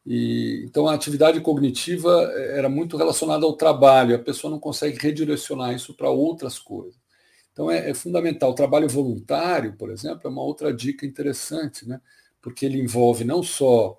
E, 0.04 0.62
então 0.66 0.87
a 0.87 0.95
atividade 0.95 1.40
cognitiva 1.40 2.11
era 2.35 2.68
muito 2.68 2.99
relacionada 2.99 3.47
ao 3.47 3.56
trabalho, 3.56 4.14
a 4.14 4.18
pessoa 4.18 4.50
não 4.50 4.61
consegue 4.61 4.99
redirecionar 4.99 5.75
isso 5.75 5.95
para 5.95 6.11
outras 6.11 6.59
coisas. 6.59 7.00
Então 7.50 7.71
é, 7.71 7.88
é, 7.88 7.95
fundamental. 7.95 8.50
O 8.50 8.54
trabalho 8.54 8.88
voluntário, 8.88 9.73
por 9.78 9.90
exemplo, 9.90 10.21
é 10.25 10.28
uma 10.28 10.42
outra 10.42 10.71
dica 10.75 11.06
interessante, 11.06 11.88
né? 11.88 11.99
porque 12.42 12.66
ele 12.66 12.78
envolve 12.78 13.25
não 13.25 13.42
só 13.42 13.99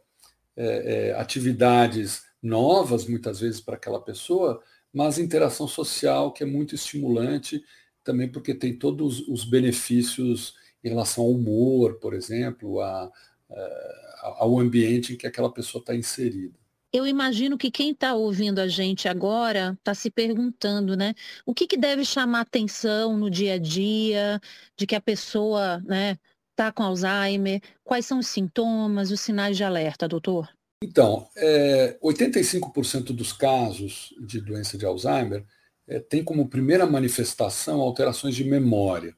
é, 0.55 1.15
atividades 1.17 2.26
novas, 2.41 3.05
muitas 3.05 3.39
vezes, 3.39 3.59
para 3.59 3.75
aquela 3.75 4.01
pessoa, 4.01 4.61
mas 4.93 5.17
interação 5.17 5.67
social, 5.67 6.31
que 6.31 6.43
é 6.43 6.45
muito 6.45 6.75
estimulante, 6.75 7.63
também 8.03 8.31
porque 8.31 8.53
tem 8.53 8.77
todos 8.77 9.27
os 9.27 9.43
benefícios 9.43 10.55
em 10.83 10.89
relação 10.89 11.23
ao 11.23 11.31
humor, 11.31 11.99
por 11.99 12.13
exemplo, 12.13 12.79
a, 12.81 13.11
a, 13.49 14.35
ao 14.39 14.59
ambiente 14.59 15.13
em 15.13 15.17
que 15.17 15.27
aquela 15.27 15.51
pessoa 15.51 15.81
está 15.81 15.95
inserida. 15.95 16.57
Eu 16.93 17.05
imagino 17.05 17.57
que 17.57 17.69
quem 17.69 17.91
está 17.91 18.15
ouvindo 18.15 18.59
a 18.59 18.67
gente 18.67 19.07
agora 19.09 19.75
está 19.77 19.93
se 19.93 20.09
perguntando, 20.09 20.95
né? 20.95 21.13
O 21.45 21.53
que, 21.53 21.67
que 21.67 21.77
deve 21.77 22.05
chamar 22.05 22.41
atenção 22.41 23.17
no 23.17 23.29
dia 23.29 23.55
a 23.55 23.57
dia, 23.57 24.39
de 24.75 24.87
que 24.87 24.95
a 24.95 25.01
pessoa 25.01 25.79
né, 25.81 26.17
está 26.51 26.71
com 26.71 26.83
Alzheimer? 26.83 27.61
Quais 27.83 28.05
são 28.05 28.19
os 28.19 28.27
sintomas, 28.27 29.11
os 29.11 29.19
sinais 29.19 29.57
de 29.57 29.63
alerta, 29.63 30.07
doutor? 30.07 30.49
Então, 30.81 31.27
é, 31.35 31.97
85% 32.03 33.05
dos 33.05 33.33
casos 33.33 34.13
de 34.19 34.39
doença 34.39 34.77
de 34.77 34.85
Alzheimer 34.85 35.43
é, 35.87 35.99
tem 35.99 36.23
como 36.23 36.49
primeira 36.49 36.85
manifestação 36.85 37.81
alterações 37.81 38.35
de 38.35 38.43
memória. 38.43 39.15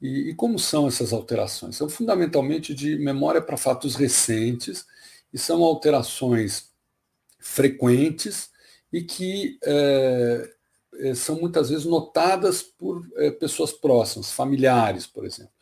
E, 0.00 0.30
e, 0.30 0.34
como 0.34 0.58
são 0.58 0.86
essas 0.88 1.12
alterações? 1.12 1.76
São 1.76 1.88
fundamentalmente 1.88 2.74
de 2.74 2.96
memória 2.96 3.42
para 3.42 3.56
fatos 3.56 3.96
recentes 3.96 4.86
e 5.32 5.38
são 5.38 5.62
alterações 5.62 6.70
frequentes 7.38 8.50
e 8.92 9.02
que 9.02 9.58
é, 9.64 10.50
é 11.00 11.14
são 11.14 11.40
muitas 11.40 11.68
vezes 11.68 11.84
notadas 11.84 12.62
por 12.62 13.06
é, 13.16 13.30
pessoas 13.30 13.72
próximas, 13.72 14.32
familiares, 14.32 15.06
por 15.06 15.26
exemplo. 15.26 15.52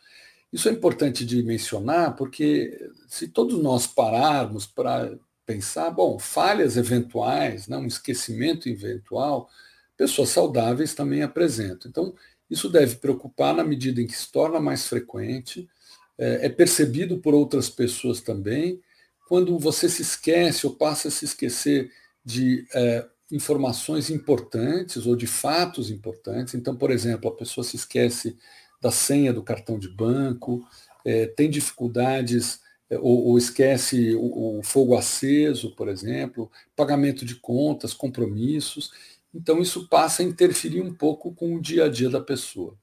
Isso 0.52 0.68
é 0.68 0.72
importante 0.72 1.24
de 1.24 1.42
mencionar 1.42 2.14
porque 2.16 2.90
se 3.08 3.28
todos 3.28 3.60
nós 3.62 3.86
pararmos 3.86 4.66
para 4.66 5.18
pensar, 5.44 5.90
bom, 5.90 6.18
falhas 6.18 6.76
eventuais, 6.76 7.68
né, 7.68 7.76
um 7.76 7.86
esquecimento 7.86 8.68
eventual, 8.68 9.48
pessoas 9.96 10.30
saudáveis 10.30 10.94
também 10.94 11.22
apresentam. 11.22 11.88
Então, 11.88 12.14
isso 12.50 12.68
deve 12.68 12.96
preocupar 12.96 13.54
na 13.54 13.64
medida 13.64 14.00
em 14.00 14.06
que 14.06 14.16
se 14.16 14.30
torna 14.30 14.60
mais 14.60 14.86
frequente, 14.86 15.68
é, 16.18 16.46
é 16.46 16.48
percebido 16.48 17.18
por 17.18 17.34
outras 17.34 17.68
pessoas 17.68 18.20
também. 18.20 18.80
Quando 19.28 19.58
você 19.58 19.88
se 19.88 20.02
esquece 20.02 20.66
ou 20.66 20.74
passa 20.74 21.08
a 21.08 21.10
se 21.10 21.24
esquecer 21.24 21.90
de 22.24 22.66
é, 22.74 23.06
informações 23.30 24.10
importantes 24.10 25.06
ou 25.06 25.16
de 25.16 25.26
fatos 25.26 25.90
importantes, 25.90 26.54
então, 26.54 26.76
por 26.76 26.90
exemplo, 26.90 27.30
a 27.30 27.34
pessoa 27.34 27.64
se 27.64 27.76
esquece 27.76 28.36
da 28.80 28.90
senha 28.90 29.33
do 29.33 29.42
cartão 29.42 29.78
de 29.78 29.88
banco, 29.88 30.66
é, 31.04 31.26
tem 31.26 31.49
dificuldades 31.49 32.61
é, 32.88 32.99
ou, 32.99 33.26
ou 33.26 33.38
esquece 33.38 34.14
o, 34.14 34.59
o, 34.59 34.62
fogo 34.62 34.97
aceso, 34.97 35.75
por 35.75 35.88
exemplo, 35.88 36.50
pagamento 36.75 37.25
de 37.25 37.35
contas, 37.35 37.92
compromissos. 37.92 38.90
Então, 39.35 39.61
isso 39.61 39.88
passa 39.88 40.23
a 40.23 40.25
interferir 40.25 40.80
um 40.80 40.95
pouco 40.95 41.35
com 41.35 41.56
o 41.56 41.61
dia 41.61 41.85
a 41.85 41.88
dia 41.88 42.09
da 42.09 42.21
pessoa. 42.21 42.76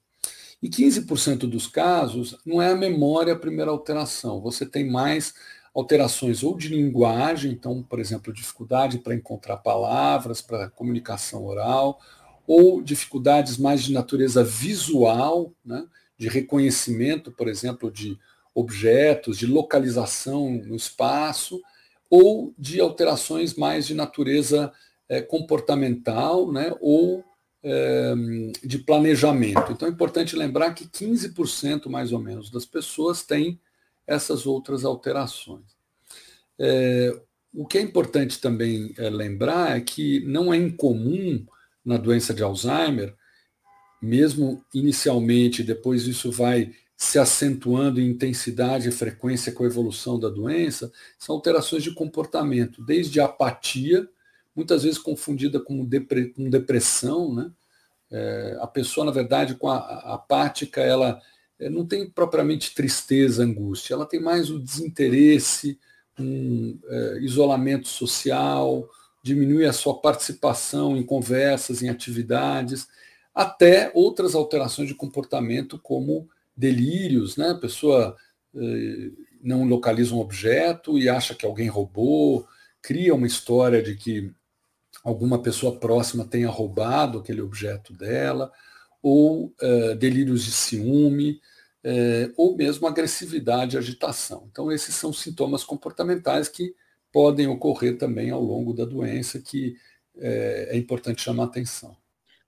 Em 0.62 0.68
15% 0.70 1.40
dos 1.40 1.66
casos, 1.66 2.38
não 2.44 2.60
é 2.60 2.70
a 2.70 2.76
memória 2.76 3.32
a 3.32 3.38
primeira 3.38 3.70
alteração, 3.70 4.40
você 4.40 4.64
tem 4.64 4.88
mais 4.90 5.34
alterações 5.74 6.42
ou 6.44 6.56
de 6.56 6.68
linguagem, 6.68 7.50
então, 7.50 7.82
por 7.82 7.98
exemplo, 7.98 8.32
dificuldade 8.32 8.98
para 8.98 9.14
encontrar 9.14 9.56
palavras, 9.56 10.40
para 10.40 10.70
comunicação 10.70 11.44
oral, 11.44 12.00
ou 12.46 12.82
dificuldades 12.82 13.56
mais 13.56 13.82
de 13.82 13.92
natureza 13.92 14.44
visual, 14.44 15.52
né, 15.64 15.86
de 16.16 16.28
reconhecimento, 16.28 17.32
por 17.32 17.48
exemplo, 17.48 17.90
de 17.90 18.18
objetos, 18.54 19.36
de 19.38 19.46
localização 19.46 20.50
no 20.50 20.76
espaço, 20.76 21.60
ou 22.08 22.54
de 22.56 22.80
alterações 22.80 23.54
mais 23.54 23.86
de 23.86 23.94
natureza 23.94 24.72
é, 25.08 25.20
comportamental 25.20 26.52
né, 26.52 26.72
ou 26.80 27.24
é, 27.62 28.14
de 28.62 28.78
planejamento. 28.78 29.72
Então 29.72 29.88
é 29.88 29.90
importante 29.90 30.36
lembrar 30.36 30.74
que 30.74 30.86
15% 30.86 31.88
mais 31.88 32.12
ou 32.12 32.20
menos 32.20 32.50
das 32.50 32.64
pessoas 32.64 33.22
têm 33.22 33.58
essas 34.06 34.46
outras 34.46 34.84
alterações. 34.84 35.64
É, 36.58 37.18
o 37.52 37.66
que 37.66 37.78
é 37.78 37.80
importante 37.80 38.40
também 38.40 38.94
lembrar 38.98 39.76
é 39.76 39.80
que 39.80 40.20
não 40.26 40.52
é 40.52 40.56
incomum 40.56 41.44
na 41.84 41.96
doença 41.96 42.32
de 42.32 42.42
Alzheimer, 42.42 43.14
mesmo 44.00 44.64
inicialmente, 44.72 45.62
depois 45.62 46.06
isso 46.06 46.30
vai 46.30 46.72
se 46.96 47.18
acentuando 47.18 48.00
em 48.00 48.10
intensidade 48.10 48.88
e 48.88 48.92
frequência 48.92 49.52
com 49.52 49.64
a 49.64 49.66
evolução 49.66 50.18
da 50.18 50.28
doença, 50.28 50.92
são 51.18 51.34
alterações 51.34 51.82
de 51.82 51.92
comportamento, 51.92 52.82
desde 52.82 53.20
apatia, 53.20 54.08
muitas 54.54 54.84
vezes 54.84 54.98
confundida 54.98 55.58
com 55.58 55.84
depressão, 56.48 57.34
né? 57.34 57.50
É, 58.10 58.58
a 58.60 58.66
pessoa, 58.66 59.04
na 59.04 59.10
verdade, 59.10 59.56
com 59.56 59.68
a, 59.68 59.76
a 59.76 60.14
apática, 60.14 60.80
ela 60.80 61.20
é, 61.58 61.68
não 61.68 61.84
tem 61.84 62.08
propriamente 62.08 62.74
tristeza, 62.74 63.42
angústia, 63.42 63.94
ela 63.94 64.06
tem 64.06 64.20
mais 64.20 64.50
o 64.50 64.58
desinteresse, 64.60 65.78
um 66.18 66.78
é, 66.86 67.18
isolamento 67.22 67.88
social, 67.88 68.88
diminui 69.24 69.64
a 69.64 69.72
sua 69.72 69.98
participação 69.98 70.98
em 70.98 71.02
conversas, 71.02 71.82
em 71.82 71.88
atividades, 71.88 72.86
até 73.34 73.90
outras 73.94 74.34
alterações 74.34 74.86
de 74.86 74.94
comportamento, 74.94 75.78
como 75.78 76.28
delírios, 76.54 77.38
né? 77.38 77.48
A 77.48 77.54
pessoa, 77.54 78.14
eh, 78.54 79.10
não 79.42 79.64
localiza 79.64 80.14
um 80.14 80.20
objeto 80.20 80.98
e 80.98 81.08
acha 81.08 81.34
que 81.34 81.46
alguém 81.46 81.68
roubou, 81.68 82.46
cria 82.82 83.14
uma 83.14 83.26
história 83.26 83.82
de 83.82 83.94
que 83.94 84.30
alguma 85.02 85.40
pessoa 85.40 85.78
próxima 85.80 86.26
tenha 86.26 86.50
roubado 86.50 87.18
aquele 87.18 87.40
objeto 87.40 87.94
dela, 87.94 88.52
ou 89.02 89.54
uh, 89.62 89.94
delírios 89.96 90.44
de 90.44 90.50
ciúme, 90.50 91.40
uh, 91.84 92.32
ou 92.36 92.56
mesmo 92.56 92.86
agressividade 92.86 93.74
e 93.74 93.78
agitação. 93.78 94.48
Então, 94.50 94.70
esses 94.70 94.94
são 94.94 95.12
sintomas 95.12 95.64
comportamentais 95.64 96.48
que 96.48 96.74
podem 97.14 97.46
ocorrer 97.46 97.96
também 97.96 98.30
ao 98.30 98.42
longo 98.42 98.74
da 98.74 98.84
doença, 98.84 99.40
que 99.40 99.76
uh, 100.16 100.20
é 100.20 100.76
importante 100.76 101.22
chamar 101.22 101.44
atenção. 101.44 101.96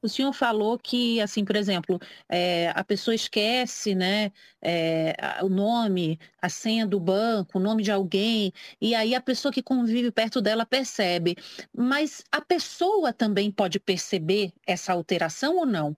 O 0.03 0.09
senhor 0.09 0.33
falou 0.33 0.79
que, 0.79 1.21
assim, 1.21 1.45
por 1.45 1.57
exemplo, 1.57 1.99
é, 2.29 2.71
a 2.75 2.85
pessoa 2.85 3.15
esquece 3.15 3.95
né, 3.95 4.31
é, 4.61 5.15
o 5.43 5.49
nome, 5.49 6.19
a 6.41 6.49
senha 6.49 6.87
do 6.87 7.01
banco, 7.01 7.59
o 7.59 7.61
nome 7.61 7.83
de 7.83 7.91
alguém, 7.91 8.53
e 8.81 8.95
aí 8.95 9.15
a 9.15 9.21
pessoa 9.21 9.51
que 9.51 9.63
convive 9.63 10.11
perto 10.11 10.41
dela 10.41 10.67
percebe. 10.67 11.37
Mas 11.75 12.23
a 12.31 12.41
pessoa 12.41 13.13
também 13.13 13.51
pode 13.51 13.81
perceber 13.81 14.53
essa 14.67 14.93
alteração 14.93 15.57
ou 15.57 15.67
não? 15.67 15.97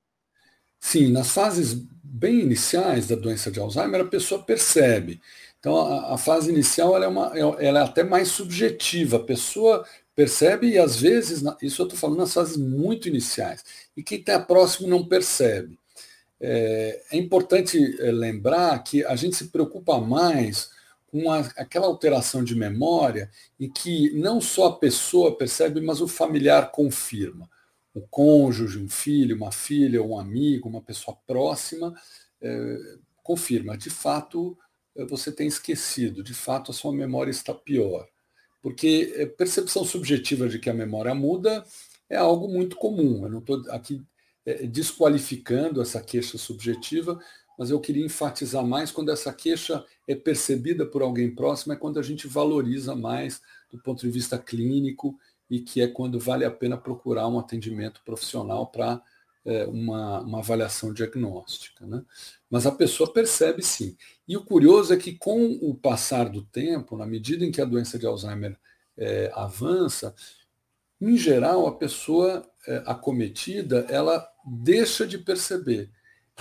Sim, 0.80 1.10
nas 1.10 1.30
fases 1.30 1.74
bem 1.74 2.40
iniciais 2.40 3.08
da 3.08 3.16
doença 3.16 3.50
de 3.50 3.58
Alzheimer, 3.58 4.00
a 4.00 4.08
pessoa 4.08 4.42
percebe. 4.42 5.20
Então, 5.58 5.76
a, 5.76 6.14
a 6.14 6.18
fase 6.18 6.50
inicial 6.50 6.94
ela 6.94 7.04
é, 7.04 7.08
uma, 7.08 7.32
ela 7.58 7.80
é 7.80 7.82
até 7.82 8.04
mais 8.04 8.28
subjetiva. 8.28 9.16
A 9.16 9.24
pessoa 9.24 9.84
percebe 10.14 10.70
e 10.70 10.78
às 10.78 11.00
vezes, 11.00 11.44
isso 11.62 11.82
eu 11.82 11.86
estou 11.86 11.98
falando 11.98 12.18
nas 12.18 12.34
fases 12.34 12.56
muito 12.56 13.06
iniciais, 13.06 13.64
e 13.96 14.02
quem 14.02 14.18
está 14.18 14.40
próximo 14.40 14.88
não 14.88 15.06
percebe. 15.06 15.78
É, 16.40 17.02
é, 17.12 17.16
importante 17.16 17.78
é, 18.00 18.12
lembrar 18.12 18.78
que 18.84 19.04
a 19.04 19.16
gente 19.16 19.36
se 19.36 19.48
preocupa 19.48 20.00
mais 20.00 20.70
com 21.06 21.30
a, 21.30 21.40
aquela 21.56 21.86
alteração 21.86 22.44
de 22.44 22.54
memória 22.54 23.30
em 23.58 23.68
que 23.68 24.12
não 24.14 24.40
só 24.40 24.66
a 24.66 24.76
pessoa 24.76 25.36
percebe, 25.36 25.80
mas 25.80 26.00
o 26.00 26.08
familiar 26.08 26.70
confirma. 26.70 27.48
O 27.94 28.00
cônjuge, 28.02 28.78
um 28.78 28.88
filho, 28.88 29.36
uma 29.36 29.50
filha, 29.50 30.02
um 30.02 30.18
amigo, 30.18 30.68
uma 30.68 30.82
pessoa 30.82 31.16
próxima, 31.26 31.92
é, 32.40 32.76
confirma. 33.22 33.76
De 33.76 33.90
fato, 33.90 34.56
é, 34.58 34.67
você 35.06 35.30
tem 35.30 35.46
esquecido, 35.46 36.22
de 36.22 36.34
fato, 36.34 36.70
a 36.70 36.74
sua 36.74 36.92
memória 36.92 37.30
está 37.30 37.54
pior. 37.54 38.08
Porque 38.62 39.12
eh, 39.16 39.26
percepção 39.26 39.84
subjetiva 39.84 40.48
de 40.48 40.58
que 40.58 40.68
a 40.68 40.74
memória 40.74 41.14
muda 41.14 41.64
é 42.08 42.16
algo 42.16 42.48
muito 42.48 42.76
comum. 42.76 43.24
Eu 43.24 43.30
não 43.30 43.38
estou 43.38 43.62
aqui 43.70 44.02
eh, 44.44 44.66
desqualificando 44.66 45.80
essa 45.80 46.02
queixa 46.02 46.36
subjetiva, 46.38 47.18
mas 47.58 47.70
eu 47.70 47.80
queria 47.80 48.04
enfatizar 48.04 48.64
mais 48.64 48.90
quando 48.90 49.10
essa 49.10 49.32
queixa 49.32 49.84
é 50.06 50.14
percebida 50.14 50.86
por 50.86 51.02
alguém 51.02 51.34
próximo, 51.34 51.72
é 51.72 51.76
quando 51.76 51.98
a 51.98 52.02
gente 52.02 52.26
valoriza 52.26 52.94
mais 52.94 53.40
do 53.70 53.78
ponto 53.78 54.00
de 54.00 54.10
vista 54.10 54.38
clínico 54.38 55.18
e 55.50 55.60
que 55.60 55.80
é 55.80 55.88
quando 55.88 56.18
vale 56.20 56.44
a 56.44 56.50
pena 56.50 56.76
procurar 56.76 57.26
um 57.28 57.38
atendimento 57.38 58.00
profissional 58.04 58.66
para 58.66 59.02
é, 59.48 59.66
uma, 59.66 60.20
uma 60.20 60.38
avaliação 60.38 60.92
diagnóstica. 60.92 61.86
Né? 61.86 62.02
Mas 62.50 62.66
a 62.66 62.72
pessoa 62.72 63.12
percebe 63.12 63.62
sim. 63.62 63.96
E 64.26 64.36
o 64.36 64.44
curioso 64.44 64.92
é 64.92 64.96
que, 64.96 65.14
com 65.14 65.58
o 65.62 65.74
passar 65.74 66.28
do 66.28 66.42
tempo, 66.42 66.96
na 66.96 67.06
medida 67.06 67.44
em 67.44 67.50
que 67.50 67.60
a 67.60 67.64
doença 67.64 67.98
de 67.98 68.06
Alzheimer 68.06 68.56
é, 68.96 69.32
avança, 69.34 70.14
em 71.00 71.16
geral, 71.16 71.66
a 71.66 71.76
pessoa 71.76 72.46
é, 72.66 72.82
acometida, 72.84 73.86
ela 73.88 74.28
deixa 74.44 75.06
de 75.06 75.16
perceber. 75.16 75.90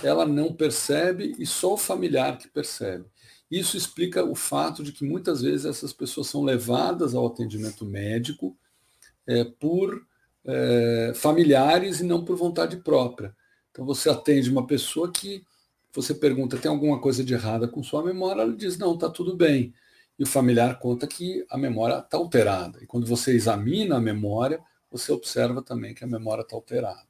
Ela 0.02 0.26
não 0.26 0.52
percebe 0.52 1.34
e 1.38 1.46
só 1.46 1.74
o 1.74 1.78
familiar 1.78 2.36
que 2.36 2.48
percebe. 2.48 3.06
Isso 3.50 3.76
explica 3.76 4.22
o 4.22 4.34
fato 4.34 4.82
de 4.82 4.92
que 4.92 5.04
muitas 5.04 5.40
vezes 5.40 5.64
essas 5.64 5.92
pessoas 5.92 6.26
são 6.26 6.44
levadas 6.44 7.14
ao 7.14 7.26
atendimento 7.26 7.86
médico 7.86 8.56
é, 9.26 9.44
por 9.44 10.06
é, 10.48 11.12
familiares 11.14 12.00
e 12.00 12.04
não 12.04 12.24
por 12.24 12.36
vontade 12.36 12.78
própria. 12.78 13.36
Então 13.70 13.84
você 13.84 14.08
atende 14.08 14.50
uma 14.50 14.66
pessoa 14.66 15.12
que 15.12 15.44
você 15.92 16.14
pergunta, 16.14 16.56
tem 16.56 16.70
alguma 16.70 17.00
coisa 17.00 17.22
de 17.22 17.34
errada 17.34 17.68
com 17.68 17.82
sua 17.82 18.02
memória? 18.02 18.42
Ela 18.42 18.56
diz, 18.56 18.78
não, 18.78 18.94
está 18.94 19.10
tudo 19.10 19.36
bem. 19.36 19.74
E 20.18 20.22
o 20.22 20.26
familiar 20.26 20.78
conta 20.78 21.06
que 21.06 21.44
a 21.50 21.58
memória 21.58 21.98
está 21.98 22.16
alterada. 22.16 22.82
E 22.82 22.86
quando 22.86 23.06
você 23.06 23.32
examina 23.32 23.96
a 23.96 24.00
memória, 24.00 24.60
você 24.90 25.12
observa 25.12 25.62
também 25.62 25.94
que 25.94 26.02
a 26.02 26.06
memória 26.06 26.42
está 26.42 26.56
alterada. 26.56 27.07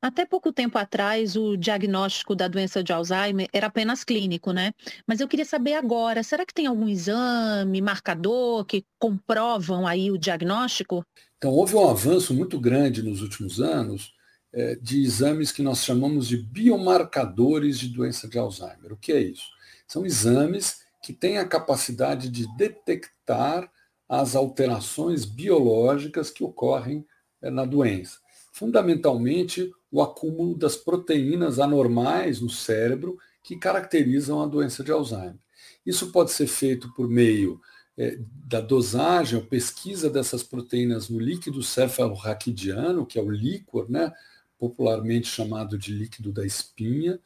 Até 0.00 0.24
pouco 0.24 0.52
tempo 0.52 0.78
atrás, 0.78 1.34
o 1.34 1.56
diagnóstico 1.56 2.36
da 2.36 2.46
doença 2.46 2.84
de 2.84 2.92
Alzheimer 2.92 3.48
era 3.52 3.66
apenas 3.66 4.04
clínico, 4.04 4.52
né? 4.52 4.72
Mas 5.04 5.18
eu 5.18 5.26
queria 5.26 5.44
saber 5.44 5.74
agora, 5.74 6.22
será 6.22 6.46
que 6.46 6.54
tem 6.54 6.66
algum 6.66 6.88
exame, 6.88 7.82
marcador 7.82 8.64
que 8.64 8.84
comprovam 8.96 9.88
aí 9.88 10.12
o 10.12 10.16
diagnóstico? 10.18 11.04
Então, 11.36 11.50
houve 11.50 11.74
um 11.74 11.88
avanço 11.88 12.32
muito 12.32 12.60
grande 12.60 13.02
nos 13.02 13.22
últimos 13.22 13.60
anos 13.60 14.12
é, 14.52 14.76
de 14.76 15.02
exames 15.02 15.50
que 15.50 15.62
nós 15.62 15.84
chamamos 15.84 16.28
de 16.28 16.36
biomarcadores 16.36 17.78
de 17.78 17.88
doença 17.88 18.28
de 18.28 18.38
Alzheimer. 18.38 18.92
O 18.92 18.96
que 18.96 19.12
é 19.12 19.20
isso? 19.20 19.48
São 19.88 20.06
exames 20.06 20.82
que 21.02 21.12
têm 21.12 21.38
a 21.38 21.48
capacidade 21.48 22.28
de 22.28 22.46
detectar 22.56 23.68
as 24.08 24.36
alterações 24.36 25.24
biológicas 25.24 26.30
que 26.30 26.44
ocorrem 26.44 27.04
é, 27.42 27.50
na 27.50 27.64
doença. 27.64 28.18
Fundamentalmente, 28.52 29.70
o 29.90 30.02
acúmulo 30.02 30.56
das 30.56 30.76
proteínas 30.76 31.58
anormais 31.58 32.40
no 32.40 32.50
cérebro 32.50 33.18
que 33.42 33.56
caracterizam 33.56 34.42
a 34.42 34.46
doença 34.46 34.84
de 34.84 34.92
Alzheimer. 34.92 35.38
Isso 35.84 36.12
pode 36.12 36.32
ser 36.32 36.46
feito 36.46 36.92
por 36.94 37.08
meio 37.08 37.60
é, 37.96 38.18
da 38.46 38.60
dosagem 38.60 39.38
ou 39.38 39.44
pesquisa 39.44 40.08
dessas 40.08 40.42
proteínas 40.42 41.08
no 41.08 41.18
líquido 41.18 41.62
cefalorraquidiano, 41.62 43.06
que 43.06 43.18
é 43.18 43.22
o 43.22 43.30
líquor, 43.30 43.90
né, 43.90 44.12
popularmente 44.58 45.26
chamado 45.28 45.78
de 45.78 45.92
líquido 45.92 46.32
da 46.32 46.44
espinha, 46.44 47.18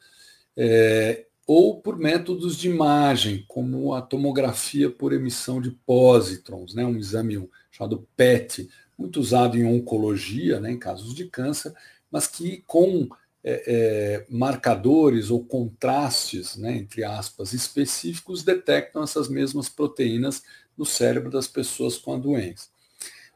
é, 0.55 1.25
ou 1.45 1.81
por 1.81 1.97
métodos 1.97 2.57
de 2.57 2.69
imagem, 2.69 3.43
como 3.47 3.93
a 3.93 4.01
tomografia 4.01 4.89
por 4.89 5.11
emissão 5.11 5.61
de 5.61 5.71
pósitrons, 5.71 6.73
né, 6.73 6.85
um 6.85 6.95
exame 6.95 7.49
chamado 7.69 8.07
PET, 8.15 8.69
muito 8.97 9.19
usado 9.19 9.57
em 9.57 9.65
oncologia, 9.65 10.59
né, 10.59 10.71
em 10.71 10.79
casos 10.79 11.13
de 11.13 11.25
câncer, 11.25 11.73
mas 12.13 12.27
que 12.27 12.63
com 12.67 13.09
é, 13.43 13.63
é, 13.65 14.25
marcadores 14.29 15.31
ou 15.31 15.43
contrastes, 15.43 16.55
né, 16.55 16.77
entre 16.77 17.03
aspas, 17.03 17.53
específicos, 17.53 18.43
detectam 18.43 19.01
essas 19.01 19.27
mesmas 19.27 19.67
proteínas 19.67 20.43
no 20.77 20.85
cérebro 20.85 21.31
das 21.31 21.47
pessoas 21.47 21.97
com 21.97 22.13
a 22.13 22.19
doença. 22.19 22.67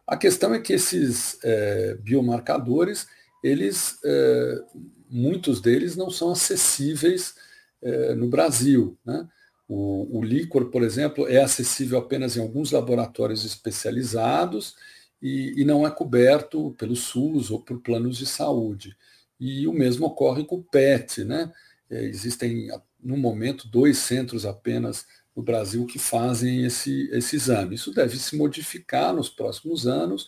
A 0.06 0.16
questão 0.16 0.54
é 0.54 0.60
que 0.60 0.74
esses 0.74 1.40
é, 1.44 1.96
biomarcadores, 1.96 3.08
eles, 3.44 3.98
é, 4.06 4.62
muitos 5.10 5.60
deles 5.60 5.96
não 5.96 6.12
são 6.12 6.32
acessíveis 6.32 7.34
é, 7.82 8.14
no 8.14 8.28
Brasil. 8.28 8.96
Né? 9.04 9.28
O, 9.68 10.20
o 10.20 10.24
líquor, 10.24 10.66
por 10.70 10.84
exemplo, 10.84 11.28
é 11.28 11.42
acessível 11.42 11.98
apenas 11.98 12.38
em 12.38 12.42
alguns 12.42 12.72
laboratórios 12.72 13.44
especializados 13.44 14.76
e, 15.22 15.62
e 15.62 15.66
não 15.66 15.86
é 15.86 15.92
coberto 15.92 16.76
pelo 16.78 16.96
SUS 16.96 17.52
ou 17.52 17.62
por 17.62 17.80
planos 17.82 18.18
de 18.18 18.26
saúde. 18.26 18.96
E 19.40 19.68
o 19.68 19.74
mesmo 19.74 20.06
ocorre 20.06 20.44
com 20.44 20.58
o 20.58 20.64
PET. 20.64 21.24
Né? 21.24 21.52
É, 21.90 22.04
existem, 22.04 22.68
no 23.02 23.18
momento, 23.18 23.68
dois 23.68 23.98
centros 23.98 24.46
apenas 24.46 25.06
no 25.36 25.44
Brasil 25.44 25.86
que 25.86 26.00
fazem 26.00 26.66
esse, 26.66 27.10
esse 27.12 27.36
exame. 27.36 27.76
Isso 27.76 27.94
deve 27.94 28.18
se 28.18 28.36
modificar 28.36 29.14
nos 29.14 29.30
próximos 29.30 29.86
anos, 29.86 30.28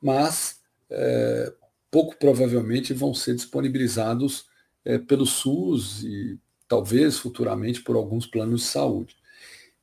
mas 0.00 0.60
é, 0.90 1.52
pouco 1.90 2.16
provavelmente 2.16 2.92
vão 2.92 3.14
ser 3.14 3.34
disponibilizados 3.34 4.46
é, 4.84 4.98
pelo 4.98 5.26
SUS 5.26 6.02
e 6.04 6.38
talvez 6.68 7.18
futuramente 7.18 7.82
por 7.82 7.96
alguns 7.96 8.26
planos 8.26 8.62
de 8.62 8.66
saúde. 8.68 9.16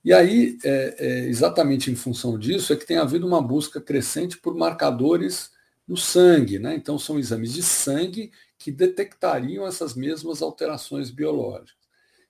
E 0.08 0.14
aí, 0.14 0.58
é, 0.64 0.96
é, 1.00 1.20
exatamente 1.28 1.92
em 1.92 1.96
função 1.96 2.40
disso, 2.40 2.72
é 2.72 2.78
que 2.78 2.86
tem 2.86 2.96
havido 2.96 3.28
uma 3.28 3.42
busca 3.42 3.82
crescente 3.82 4.38
por 4.38 4.56
marcadores 4.56 5.52
no 5.86 5.98
sangue. 5.98 6.58
Né? 6.60 6.76
Então, 6.76 6.98
são 6.98 7.20
exames 7.20 7.52
de 7.52 7.62
sangue 7.62 8.32
que 8.58 8.72
detectariam 8.72 9.68
essas 9.68 9.96
mesmas 9.96 10.42
alterações 10.42 11.12
biológicas. 11.12 11.76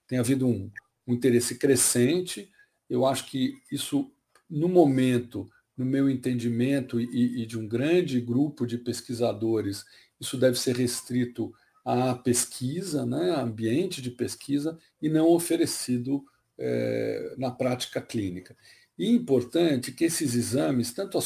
Tem 0.08 0.18
havido 0.18 0.48
um, 0.48 0.72
um 1.06 1.14
interesse 1.14 1.54
crescente. 1.54 2.50
Eu 2.90 3.06
acho 3.06 3.30
que 3.30 3.54
isso, 3.72 4.10
no 4.50 4.68
momento, 4.68 5.48
no 5.78 5.86
meu 5.86 6.10
entendimento 6.10 7.00
e, 7.00 7.44
e, 7.44 7.46
de 7.46 7.60
um 7.60 7.68
grande 7.68 8.20
grupo 8.20 8.66
de 8.66 8.80
pesquisadores, 8.80 9.86
isso 10.20 10.36
deve 10.36 10.58
ser 10.58 10.76
restrito 10.76 11.54
à 11.86 12.16
pesquisa, 12.16 13.06
né, 13.06 13.36
ambiente 13.40 14.02
de 14.02 14.10
pesquisa, 14.10 14.80
e 15.00 15.08
não 15.08 15.28
oferecido 15.28 16.26
é, 16.58 17.36
na 17.38 17.52
prática 17.52 18.02
clínica. 18.02 18.56
E 18.98 19.06
é 19.06 19.12
importante 19.12 19.92
que 19.92 20.06
esses 20.06 20.34
exames, 20.34 20.92
tanto 20.92 21.18
a 21.18 21.22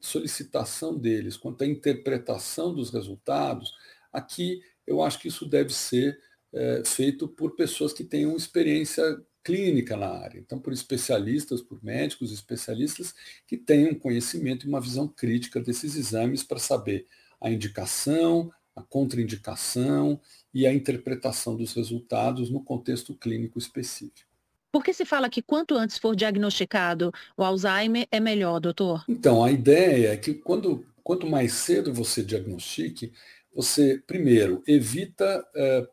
solicitação 0.00 0.98
deles 0.98 1.36
quanto 1.36 1.64
a 1.64 1.66
interpretação 1.66 2.74
dos 2.74 2.90
resultados, 2.90 3.72
aqui 4.12 4.62
eu 4.86 5.02
acho 5.02 5.18
que 5.18 5.28
isso 5.28 5.46
deve 5.46 5.72
ser 5.72 6.20
é, 6.52 6.82
feito 6.84 7.26
por 7.26 7.56
pessoas 7.56 7.92
que 7.92 8.04
tenham 8.04 8.36
experiência 8.36 9.02
clínica 9.42 9.96
na 9.96 10.08
área. 10.08 10.38
Então, 10.38 10.58
por 10.58 10.72
especialistas, 10.72 11.60
por 11.60 11.82
médicos 11.82 12.32
especialistas 12.32 13.14
que 13.46 13.56
tenham 13.56 13.94
conhecimento 13.94 14.64
e 14.64 14.68
uma 14.68 14.80
visão 14.80 15.08
crítica 15.08 15.60
desses 15.60 15.96
exames 15.96 16.42
para 16.42 16.58
saber 16.58 17.06
a 17.40 17.50
indicação, 17.50 18.52
a 18.76 18.82
contraindicação 18.82 20.20
e 20.54 20.66
a 20.66 20.72
interpretação 20.72 21.56
dos 21.56 21.74
resultados 21.74 22.50
no 22.50 22.62
contexto 22.62 23.14
clínico 23.14 23.58
específico. 23.58 24.30
Por 24.70 24.82
que 24.82 24.92
se 24.94 25.04
fala 25.04 25.28
que 25.28 25.42
quanto 25.42 25.76
antes 25.76 25.98
for 25.98 26.16
diagnosticado 26.16 27.12
o 27.36 27.44
Alzheimer 27.44 28.06
é 28.10 28.18
melhor, 28.18 28.58
doutor? 28.58 29.04
Então, 29.06 29.44
a 29.44 29.50
ideia 29.50 30.12
é 30.12 30.16
que 30.16 30.32
quando, 30.32 30.86
quanto 31.04 31.26
mais 31.26 31.52
cedo 31.52 31.92
você 31.92 32.22
diagnostique, 32.22 33.12
você, 33.54 34.02
primeiro, 34.06 34.62
evita 34.66 35.46
é, 35.54 35.86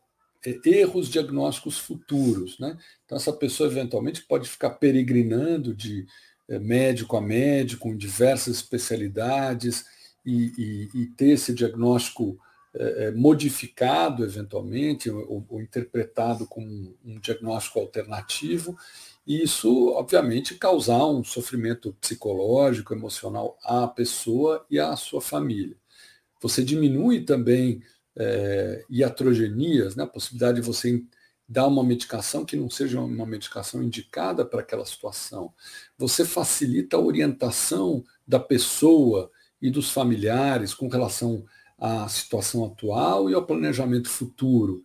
erros 0.65 1.10
diagnósticos 1.10 1.78
futuros. 1.78 2.58
Né? 2.58 2.78
Então, 3.06 3.17
essa 3.17 3.34
pessoa 3.34 3.69
eventualmente 3.69 4.24
pode 4.24 4.48
ficar 4.48 4.72
peregrinando 4.72 5.76
de 5.76 6.08
é, 6.48 6.58
médico 6.58 7.17
a 7.17 7.22
médico, 7.22 7.89
em 7.89 7.98
diversas 7.98 8.56
especialidades, 8.56 9.86
e, 10.26 10.54
e, 10.58 11.02
e 11.02 11.06
ter 11.08 11.32
esse 11.32 11.54
diagnóstico 11.54 12.39
é, 12.74 13.12
modificado 13.12 14.24
eventualmente 14.24 15.10
ou, 15.10 15.46
ou, 15.50 15.62
interpretado 15.62 16.46
como 16.46 16.96
um 17.04 17.20
diagnóstico 17.20 17.80
alternativo, 17.80 18.78
e 19.26 19.44
isso, 19.44 19.90
obviamente, 19.90 20.56
causar 20.56 21.06
um 21.06 21.24
sofrimento 21.24 21.96
psicológico, 22.00 22.94
emocional 22.94 23.58
à 23.64 23.88
pessoa 23.88 24.66
e 24.70 24.80
à 24.80 24.96
sua 24.96 25.22
família. 25.22 25.76
Você 26.42 26.64
diminui 26.64 27.22
também 27.22 27.82
é, 28.16 28.84
iatrogenias, 28.90 29.96
né, 29.96 30.04
a 30.04 30.08
possibilidade 30.08 30.60
de 30.60 30.66
você 30.66 31.04
dar 31.48 31.66
uma 31.66 31.84
medicação 31.84 32.46
que 32.46 32.56
não 32.56 32.70
seja 32.70 33.00
uma 33.00 33.26
medicação 33.26 33.82
indicada 33.82 34.46
para 34.46 34.62
aquela 34.62 34.86
situação. 34.86 35.52
Você 35.98 36.24
facilita 36.24 36.98
a 36.98 37.02
orientação 37.02 38.04
da 38.28 38.40
pessoa 38.40 39.32
e 39.60 39.72
dos 39.72 39.92
familiares 39.92 40.74
com 40.74 40.88
relação 40.88 41.44
à 41.80 42.08
situação 42.08 42.65
atual 42.65 43.30
e 43.30 43.34
ao 43.34 43.46
planejamento 43.46 44.10
futuro. 44.10 44.84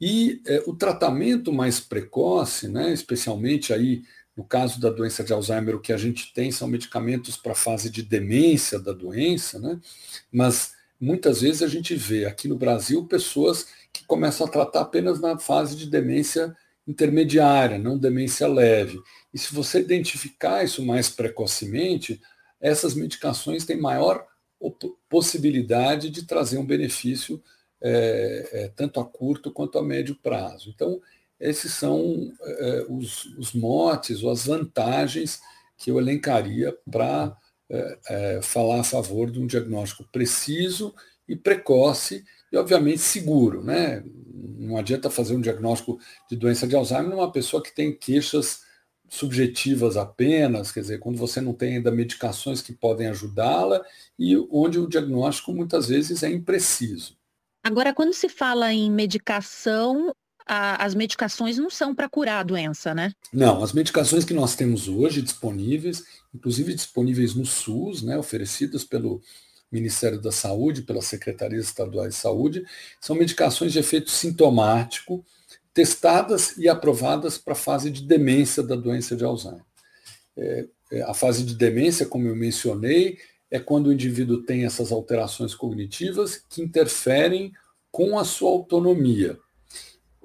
E 0.00 0.40
é, 0.46 0.62
o 0.66 0.74
tratamento 0.74 1.52
mais 1.52 1.80
precoce, 1.80 2.68
né, 2.68 2.92
especialmente 2.92 3.72
aí 3.72 4.02
no 4.36 4.44
caso 4.44 4.78
da 4.78 4.90
doença 4.90 5.24
de 5.24 5.32
Alzheimer, 5.32 5.74
o 5.74 5.80
que 5.80 5.92
a 5.92 5.96
gente 5.96 6.32
tem 6.34 6.52
são 6.52 6.68
medicamentos 6.68 7.36
para 7.36 7.52
a 7.52 7.56
fase 7.56 7.88
de 7.88 8.02
demência 8.02 8.78
da 8.78 8.92
doença, 8.92 9.58
né? 9.58 9.80
mas 10.30 10.74
muitas 11.00 11.40
vezes 11.40 11.62
a 11.62 11.66
gente 11.66 11.94
vê 11.94 12.26
aqui 12.26 12.46
no 12.46 12.56
Brasil 12.56 13.06
pessoas 13.06 13.68
que 13.92 14.04
começam 14.04 14.46
a 14.46 14.50
tratar 14.50 14.82
apenas 14.82 15.20
na 15.20 15.38
fase 15.38 15.74
de 15.74 15.88
demência 15.88 16.54
intermediária, 16.86 17.78
não 17.78 17.98
demência 17.98 18.46
leve. 18.46 19.00
E 19.32 19.38
se 19.38 19.54
você 19.54 19.80
identificar 19.80 20.62
isso 20.62 20.84
mais 20.84 21.08
precocemente, 21.08 22.20
essas 22.60 22.94
medicações 22.94 23.64
têm 23.64 23.80
maior 23.80 24.26
possibilidade 25.08 26.10
de 26.10 26.24
trazer 26.24 26.58
um 26.58 26.66
benefício 26.66 27.42
é, 27.80 28.48
é, 28.52 28.68
tanto 28.74 29.00
a 29.00 29.04
curto 29.04 29.50
quanto 29.50 29.78
a 29.78 29.82
médio 29.82 30.16
prazo. 30.22 30.70
Então, 30.74 31.00
esses 31.38 31.72
são 31.72 32.32
é, 32.42 32.86
os, 32.88 33.26
os, 33.36 33.52
motes 33.52 34.22
ou 34.22 34.30
as 34.30 34.46
vantagens 34.46 35.40
que 35.76 35.90
eu 35.90 35.98
elencaria 35.98 36.76
para 36.90 37.36
é, 37.68 37.98
é, 38.08 38.42
falar 38.42 38.80
a 38.80 38.84
favor 38.84 39.30
de 39.30 39.40
um 39.40 39.46
diagnóstico 39.46 40.08
preciso 40.10 40.94
e 41.28 41.36
precoce 41.36 42.24
e, 42.50 42.56
obviamente, 42.56 42.98
seguro. 42.98 43.62
Né? 43.62 44.02
Não 44.58 44.76
adianta 44.78 45.10
fazer 45.10 45.36
um 45.36 45.40
diagnóstico 45.40 45.98
de 46.30 46.36
doença 46.36 46.66
de 46.66 46.74
Alzheimer 46.74 47.10
numa 47.10 47.30
pessoa 47.30 47.62
que 47.62 47.74
tem 47.74 47.96
queixas 47.96 48.65
subjetivas 49.08 49.96
apenas, 49.96 50.72
quer 50.72 50.80
dizer, 50.80 50.98
quando 50.98 51.16
você 51.16 51.40
não 51.40 51.52
tem 51.52 51.76
ainda 51.76 51.90
medicações 51.90 52.60
que 52.60 52.72
podem 52.72 53.06
ajudá-la 53.08 53.84
e 54.18 54.36
onde 54.50 54.78
o 54.78 54.88
diagnóstico 54.88 55.52
muitas 55.52 55.88
vezes 55.88 56.22
é 56.22 56.30
impreciso. 56.30 57.16
Agora, 57.62 57.92
quando 57.92 58.12
se 58.12 58.28
fala 58.28 58.72
em 58.72 58.90
medicação, 58.90 60.14
a, 60.46 60.84
as 60.84 60.94
medicações 60.94 61.58
não 61.58 61.68
são 61.68 61.94
para 61.94 62.08
curar 62.08 62.40
a 62.40 62.44
doença, 62.44 62.94
né? 62.94 63.12
Não, 63.32 63.62
as 63.62 63.72
medicações 63.72 64.24
que 64.24 64.34
nós 64.34 64.54
temos 64.54 64.88
hoje 64.88 65.20
disponíveis, 65.20 66.04
inclusive 66.34 66.74
disponíveis 66.74 67.34
no 67.34 67.44
SUS, 67.44 68.02
né, 68.02 68.16
oferecidas 68.16 68.84
pelo 68.84 69.20
Ministério 69.70 70.20
da 70.20 70.30
Saúde, 70.30 70.82
pelas 70.82 71.06
secretarias 71.06 71.66
estaduais 71.66 72.14
de 72.14 72.20
saúde, 72.20 72.64
são 73.00 73.16
medicações 73.16 73.72
de 73.72 73.80
efeito 73.80 74.10
sintomático, 74.10 75.24
testadas 75.76 76.56
e 76.56 76.70
aprovadas 76.70 77.36
para 77.36 77.52
a 77.52 77.54
fase 77.56 77.90
de 77.90 78.02
demência 78.02 78.62
da 78.62 78.74
doença 78.74 79.14
de 79.14 79.22
Alzheimer. 79.22 79.60
É, 80.34 80.66
é, 80.90 81.02
a 81.02 81.12
fase 81.12 81.44
de 81.44 81.54
demência, 81.54 82.06
como 82.06 82.26
eu 82.26 82.34
mencionei, 82.34 83.18
é 83.50 83.60
quando 83.60 83.88
o 83.88 83.92
indivíduo 83.92 84.42
tem 84.42 84.64
essas 84.64 84.90
alterações 84.90 85.54
cognitivas 85.54 86.38
que 86.48 86.62
interferem 86.62 87.52
com 87.92 88.18
a 88.18 88.24
sua 88.24 88.48
autonomia. 88.48 89.38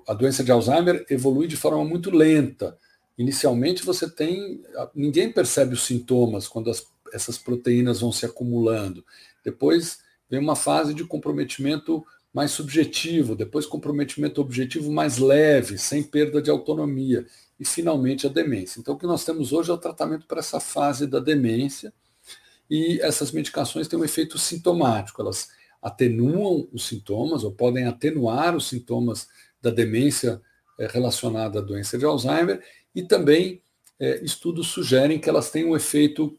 A 0.07 0.13
doença 0.13 0.41
de 0.41 0.53
Alzheimer 0.53 1.05
evolui 1.09 1.47
de 1.47 1.57
forma 1.57 1.83
muito 1.83 2.11
lenta. 2.11 2.77
Inicialmente 3.17 3.83
você 3.83 4.09
tem. 4.09 4.63
Ninguém 4.95 5.33
percebe 5.33 5.73
os 5.73 5.83
sintomas 5.83 6.47
quando 6.47 6.69
as, 6.69 6.87
essas 7.11 7.37
proteínas 7.37 7.99
vão 7.99 8.13
se 8.13 8.25
acumulando. 8.25 9.03
Depois 9.43 9.99
vem 10.29 10.39
uma 10.39 10.55
fase 10.55 10.93
de 10.93 11.03
comprometimento 11.03 12.05
mais 12.33 12.51
subjetivo, 12.51 13.35
depois 13.35 13.65
comprometimento 13.65 14.39
objetivo 14.39 14.91
mais 14.91 15.17
leve, 15.17 15.77
sem 15.77 16.01
perda 16.01 16.41
de 16.41 16.49
autonomia, 16.49 17.25
e 17.59 17.65
finalmente 17.65 18.25
a 18.25 18.29
demência. 18.29 18.79
Então, 18.79 18.95
o 18.95 18.97
que 18.97 19.05
nós 19.05 19.25
temos 19.25 19.51
hoje 19.51 19.69
é 19.69 19.73
o 19.73 19.77
tratamento 19.77 20.25
para 20.25 20.39
essa 20.39 20.59
fase 20.59 21.05
da 21.05 21.19
demência, 21.19 21.93
e 22.69 22.99
essas 23.01 23.31
medicações 23.31 23.87
têm 23.87 23.99
um 23.99 24.05
efeito 24.05 24.37
sintomático, 24.37 25.21
elas 25.21 25.49
atenuam 25.81 26.67
os 26.71 26.87
sintomas, 26.87 27.43
ou 27.43 27.51
podem 27.51 27.85
atenuar 27.85 28.55
os 28.55 28.69
sintomas 28.69 29.27
da 29.61 29.69
demência 29.69 30.41
eh, 30.79 30.87
relacionada 30.89 31.59
à 31.59 31.61
doença 31.61 31.97
de 31.97 32.05
Alzheimer, 32.05 32.63
e 32.95 33.03
também 33.03 33.61
é, 34.01 34.23
estudos 34.23 34.67
sugerem 34.67 35.19
que 35.19 35.29
elas 35.29 35.51
têm 35.51 35.63
um 35.63 35.75
efeito 35.75 36.35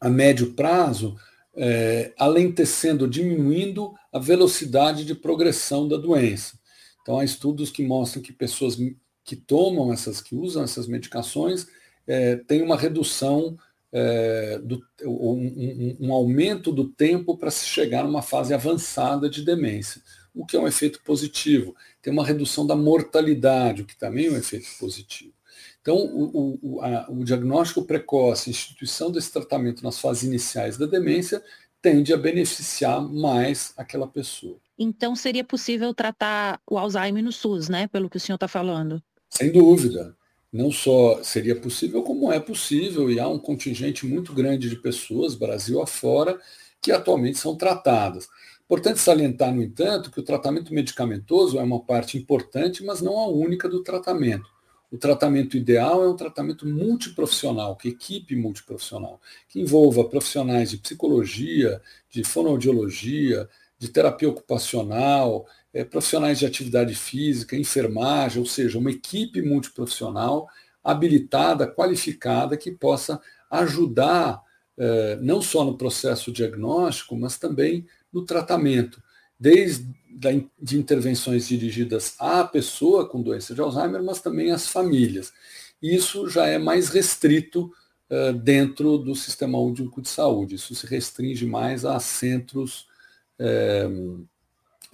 a 0.00 0.08
médio 0.08 0.52
prazo 0.52 1.16
é, 1.56 2.12
alentecendo, 2.18 3.08
diminuindo 3.08 3.94
a 4.12 4.18
velocidade 4.18 5.04
de 5.04 5.14
progressão 5.14 5.88
da 5.88 5.96
doença. 5.96 6.58
Então, 7.02 7.18
há 7.18 7.24
estudos 7.24 7.70
que 7.70 7.84
mostram 7.84 8.22
que 8.22 8.32
pessoas 8.32 8.76
que 9.24 9.36
tomam 9.36 9.92
essas, 9.92 10.20
que 10.20 10.34
usam 10.34 10.62
essas 10.62 10.86
medicações, 10.86 11.66
é, 12.06 12.36
têm 12.36 12.62
uma 12.62 12.76
redução, 12.76 13.56
é, 13.92 14.58
do, 14.58 14.84
um, 15.04 15.46
um, 15.46 15.96
um, 16.00 16.12
aumento 16.12 16.70
do 16.72 16.88
tempo 16.88 17.36
para 17.36 17.50
se 17.50 17.66
chegar 17.66 18.04
numa 18.04 18.22
fase 18.22 18.52
avançada 18.52 19.30
de 19.30 19.44
demência, 19.44 20.02
o 20.34 20.44
que 20.44 20.56
é 20.56 20.60
um 20.60 20.68
efeito 20.68 21.00
positivo. 21.02 21.74
Tem 22.02 22.12
uma 22.12 22.24
redução 22.24 22.66
da 22.66 22.76
mortalidade, 22.76 23.82
o 23.82 23.86
que 23.86 23.96
também 23.96 24.26
é 24.26 24.30
um 24.30 24.36
efeito 24.36 24.66
positivo. 24.78 25.32
Então, 25.86 25.98
o, 25.98 26.58
o, 26.60 26.82
a, 26.82 27.06
o 27.08 27.22
diagnóstico 27.22 27.84
precoce, 27.84 28.50
a 28.50 28.52
instituição 28.52 29.08
desse 29.08 29.30
tratamento 29.30 29.84
nas 29.84 30.00
fases 30.00 30.24
iniciais 30.24 30.76
da 30.76 30.84
demência, 30.84 31.40
tende 31.80 32.12
a 32.12 32.16
beneficiar 32.16 33.00
mais 33.00 33.72
aquela 33.76 34.08
pessoa. 34.08 34.56
Então, 34.76 35.14
seria 35.14 35.44
possível 35.44 35.94
tratar 35.94 36.60
o 36.68 36.76
Alzheimer 36.76 37.22
no 37.22 37.30
SUS, 37.30 37.68
né? 37.68 37.86
Pelo 37.86 38.10
que 38.10 38.16
o 38.16 38.20
senhor 38.20 38.34
está 38.34 38.48
falando. 38.48 39.00
Sem 39.30 39.52
dúvida. 39.52 40.16
Não 40.52 40.72
só 40.72 41.22
seria 41.22 41.54
possível, 41.54 42.02
como 42.02 42.32
é 42.32 42.40
possível, 42.40 43.08
e 43.08 43.20
há 43.20 43.28
um 43.28 43.38
contingente 43.38 44.04
muito 44.04 44.32
grande 44.32 44.68
de 44.68 44.74
pessoas, 44.74 45.36
Brasil 45.36 45.80
afora, 45.80 46.36
que 46.82 46.90
atualmente 46.90 47.38
são 47.38 47.54
tratadas. 47.54 48.26
Importante 48.64 48.98
salientar, 48.98 49.54
no 49.54 49.62
entanto, 49.62 50.10
que 50.10 50.18
o 50.18 50.24
tratamento 50.24 50.74
medicamentoso 50.74 51.60
é 51.60 51.62
uma 51.62 51.80
parte 51.80 52.18
importante, 52.18 52.82
mas 52.82 53.00
não 53.00 53.16
a 53.16 53.28
única 53.28 53.68
do 53.68 53.84
tratamento. 53.84 54.55
O 54.90 54.96
tratamento 54.96 55.56
ideal 55.56 56.02
é 56.04 56.08
um 56.08 56.16
tratamento 56.16 56.66
multiprofissional, 56.66 57.76
que 57.76 57.88
equipe 57.88 58.36
multiprofissional, 58.36 59.20
que 59.48 59.60
envolva 59.60 60.08
profissionais 60.08 60.70
de 60.70 60.78
psicologia, 60.78 61.82
de 62.08 62.22
fonoaudiologia, 62.22 63.48
de 63.78 63.88
terapia 63.88 64.28
ocupacional, 64.28 65.46
é, 65.74 65.84
profissionais 65.84 66.38
de 66.38 66.46
atividade 66.46 66.94
física, 66.94 67.56
enfermagem, 67.56 68.38
ou 68.38 68.46
seja, 68.46 68.78
uma 68.78 68.90
equipe 68.90 69.42
multiprofissional 69.42 70.48
habilitada, 70.82 71.66
qualificada, 71.66 72.56
que 72.56 72.70
possa 72.70 73.20
ajudar 73.50 74.40
é, 74.78 75.16
não 75.20 75.42
só 75.42 75.64
no 75.64 75.76
processo 75.76 76.30
diagnóstico, 76.30 77.16
mas 77.16 77.38
também 77.38 77.86
no 78.12 78.24
tratamento, 78.24 79.02
desde 79.38 79.94
de 80.58 80.78
intervenções 80.78 81.46
dirigidas 81.46 82.14
à 82.18 82.42
pessoa 82.42 83.06
com 83.06 83.20
doença 83.20 83.54
de 83.54 83.60
Alzheimer, 83.60 84.02
mas 84.02 84.20
também 84.20 84.50
às 84.50 84.66
famílias. 84.66 85.32
Isso 85.80 86.28
já 86.28 86.46
é 86.46 86.58
mais 86.58 86.88
restrito 86.88 87.70
uh, 88.10 88.32
dentro 88.32 88.96
do 88.96 89.14
sistema 89.14 89.58
único 89.58 90.00
de 90.00 90.08
saúde. 90.08 90.54
Isso 90.54 90.74
se 90.74 90.86
restringe 90.86 91.44
mais 91.44 91.84
a 91.84 92.00
centros 92.00 92.86
é, 93.38 93.86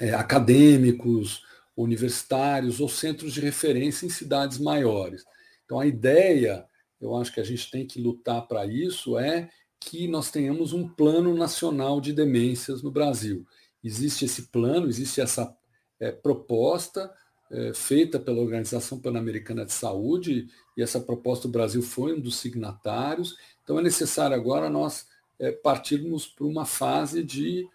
é, 0.01 0.15
acadêmicos, 0.15 1.43
universitários 1.77 2.81
ou 2.81 2.89
centros 2.89 3.33
de 3.33 3.41
referência 3.41 4.05
em 4.05 4.11
cidades 4.11 4.59
maiores. 4.59 5.25
Então, 5.65 5.79
a 5.79 5.87
ideia, 5.87 6.65
eu 7.01 7.17
acho 7.17 7.33
que 7.33 7.41
a 7.41 7.45
gente 7.45 7.71
tem 7.71 7.87
que 7.87 8.01
lutar 8.01 8.47
para 8.47 8.67
isso, 8.67 9.17
é 9.17 9.49
que 9.81 10.07
nós 10.07 10.31
tenhamos 10.31 10.73
um 10.73 10.89
plano 10.89 11.35
nacional 11.35 12.01
de 12.01 12.13
demências 12.13 12.83
no 12.83 12.91
Brasil. 12.91 13.47
Existe 13.83 14.25
esse 14.25 14.43
plano, 14.43 14.89
existe 14.89 15.21
essa 15.21 15.55
é, 15.99 16.13
proposta 16.13 17.13
é, 17.51 17.73
feita 17.75 18.19
pela 18.19 18.41
Organização 18.41 18.99
Pan-Americana 18.99 19.65
de 19.65 19.73
Saúde, 19.73 20.49
e 20.77 20.83
essa 20.83 21.01
proposta 21.01 21.47
do 21.47 21.53
Brasil 21.53 21.83
foi 21.83 22.15
um 22.15 22.21
dos 22.21 22.37
signatários. 22.37 23.37
Então, 23.63 23.79
é 23.79 23.83
necessário 23.83 24.35
agora 24.35 24.71
nós 24.71 25.07
é, 25.39 25.53
partirmos 25.53 26.27
para 26.27 26.47
uma 26.47 26.65
fase 26.65 27.23
de 27.23 27.69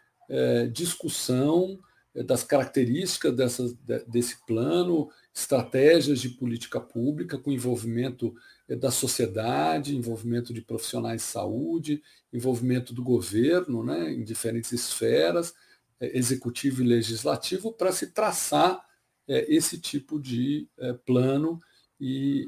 discussão 0.74 1.80
das 2.26 2.44
características 2.44 3.34
dessas, 3.34 3.74
desse 4.06 4.46
plano, 4.46 5.10
estratégias 5.34 6.20
de 6.20 6.28
política 6.28 6.82
pública 6.82 7.38
com 7.38 7.50
envolvimento 7.50 8.36
da 8.68 8.92
sociedade, 8.92 9.96
envolvimento 9.96 10.54
de 10.54 10.60
profissionais 10.62 11.22
de 11.22 11.28
saúde, 11.30 12.04
envolvimento 12.34 12.94
do 12.94 13.02
governo 13.02 13.86
né, 13.86 14.12
em 14.12 14.26
diferentes 14.26 14.74
esferas, 14.74 15.54
executivo 16.00 16.82
e 16.82 16.88
legislativo, 16.88 17.72
para 17.72 17.92
se 17.92 18.08
traçar 18.08 18.84
esse 19.28 19.80
tipo 19.80 20.20
de 20.20 20.70
plano 21.06 21.60
e 22.00 22.48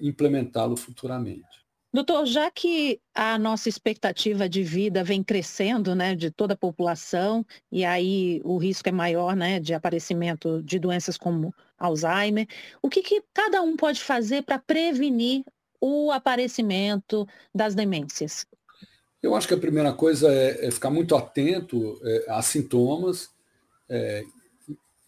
implementá-lo 0.00 0.76
futuramente. 0.76 1.62
Doutor, 1.94 2.24
já 2.24 2.50
que 2.50 2.98
a 3.14 3.38
nossa 3.38 3.68
expectativa 3.68 4.48
de 4.48 4.62
vida 4.62 5.04
vem 5.04 5.22
crescendo, 5.22 5.94
né, 5.94 6.14
de 6.14 6.30
toda 6.30 6.54
a 6.54 6.56
população, 6.56 7.44
e 7.70 7.84
aí 7.84 8.40
o 8.44 8.56
risco 8.56 8.88
é 8.88 8.92
maior, 8.92 9.36
né, 9.36 9.60
de 9.60 9.74
aparecimento 9.74 10.62
de 10.62 10.78
doenças 10.78 11.18
como 11.18 11.54
Alzheimer, 11.78 12.46
o 12.80 12.88
que, 12.88 13.02
que 13.02 13.22
cada 13.34 13.60
um 13.60 13.76
pode 13.76 14.00
fazer 14.00 14.42
para 14.42 14.58
prevenir 14.58 15.44
o 15.78 16.10
aparecimento 16.10 17.28
das 17.54 17.74
demências? 17.74 18.46
Eu 19.22 19.34
acho 19.36 19.46
que 19.46 19.54
a 19.54 19.58
primeira 19.58 19.92
coisa 19.92 20.32
é, 20.32 20.66
é 20.66 20.70
ficar 20.70 20.90
muito 20.90 21.14
atento 21.14 22.00
é, 22.02 22.24
a 22.28 22.42
sintomas, 22.42 23.30
é, 23.88 24.24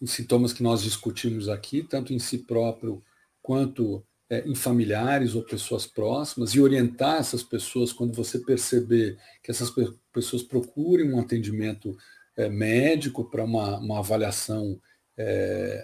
sintomas 0.05 0.53
que 0.53 0.63
nós 0.63 0.81
discutimos 0.81 1.49
aqui, 1.49 1.83
tanto 1.83 2.13
em 2.13 2.19
si 2.19 2.39
próprio 2.39 3.03
quanto 3.41 4.03
é, 4.29 4.47
em 4.47 4.55
familiares 4.55 5.35
ou 5.35 5.43
pessoas 5.43 5.85
próximas 5.85 6.51
e 6.51 6.61
orientar 6.61 7.17
essas 7.17 7.43
pessoas 7.43 7.93
quando 7.93 8.15
você 8.15 8.39
perceber 8.39 9.17
que 9.43 9.51
essas 9.51 9.71
pessoas 10.11 10.43
procurem 10.43 11.11
um 11.11 11.19
atendimento 11.19 11.97
é, 12.35 12.49
médico 12.49 13.29
para 13.29 13.43
uma, 13.43 13.77
uma 13.77 13.99
avaliação 13.99 14.79
é, 15.17 15.83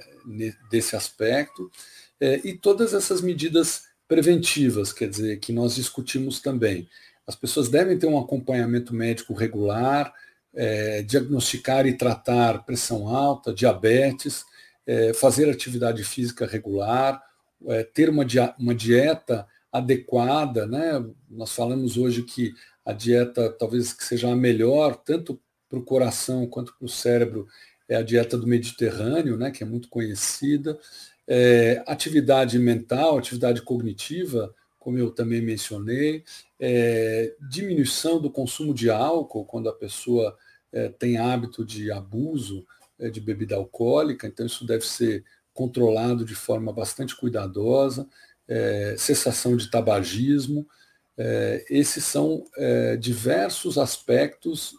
desse 0.69 0.95
aspecto 0.95 1.71
é, 2.19 2.41
e 2.43 2.57
todas 2.57 2.93
essas 2.93 3.21
medidas 3.21 3.83
preventivas, 4.07 4.91
quer 4.91 5.09
dizer, 5.09 5.39
que 5.39 5.53
nós 5.53 5.75
discutimos 5.75 6.41
também. 6.41 6.87
As 7.31 7.35
pessoas 7.37 7.69
devem 7.69 7.97
ter 7.97 8.07
um 8.07 8.19
acompanhamento 8.19 8.93
médico 8.93 9.33
regular, 9.33 10.13
é, 10.53 11.01
diagnosticar 11.01 11.87
e 11.87 11.95
tratar 11.95 12.65
pressão 12.65 13.07
alta, 13.07 13.53
diabetes, 13.53 14.43
é, 14.85 15.13
fazer 15.13 15.49
atividade 15.49 16.03
física 16.03 16.45
regular, 16.45 17.23
é, 17.67 17.83
ter 17.85 18.09
uma, 18.09 18.25
uma 18.59 18.75
dieta 18.75 19.47
adequada, 19.71 20.67
né? 20.67 21.01
Nós 21.29 21.53
falamos 21.53 21.95
hoje 21.95 22.23
que 22.23 22.51
a 22.83 22.91
dieta 22.91 23.49
talvez 23.57 23.93
que 23.93 24.03
seja 24.03 24.29
a 24.29 24.35
melhor, 24.35 24.97
tanto 24.97 25.39
para 25.69 25.79
o 25.79 25.85
coração 25.85 26.45
quanto 26.45 26.75
para 26.77 26.85
o 26.85 26.89
cérebro, 26.89 27.47
é 27.87 27.95
a 27.95 28.01
dieta 28.01 28.37
do 28.37 28.45
Mediterrâneo, 28.45 29.37
né? 29.37 29.51
Que 29.51 29.63
é 29.63 29.65
muito 29.65 29.87
conhecida. 29.87 30.77
É, 31.25 31.81
atividade 31.87 32.59
mental, 32.59 33.17
atividade 33.17 33.61
cognitiva, 33.61 34.53
como 34.81 34.97
eu 34.97 35.11
também 35.11 35.41
mencionei, 35.41 36.23
é, 36.59 37.35
diminuição 37.39 38.19
do 38.19 38.31
consumo 38.31 38.73
de 38.73 38.89
álcool 38.89 39.45
quando 39.45 39.69
a 39.69 39.73
pessoa 39.73 40.35
é, 40.73 40.89
tem 40.89 41.17
hábito 41.17 41.63
de 41.63 41.91
abuso 41.91 42.65
é, 42.97 43.07
de 43.07 43.21
bebida 43.21 43.55
alcoólica, 43.55 44.25
então 44.25 44.43
isso 44.43 44.65
deve 44.65 44.83
ser 44.83 45.23
controlado 45.53 46.25
de 46.25 46.33
forma 46.33 46.73
bastante 46.73 47.15
cuidadosa, 47.15 48.07
é, 48.47 48.95
cessação 48.97 49.55
de 49.55 49.69
tabagismo. 49.69 50.67
É, 51.15 51.63
esses 51.69 52.03
são 52.03 52.43
é, 52.57 52.97
diversos 52.97 53.77
aspectos 53.77 54.75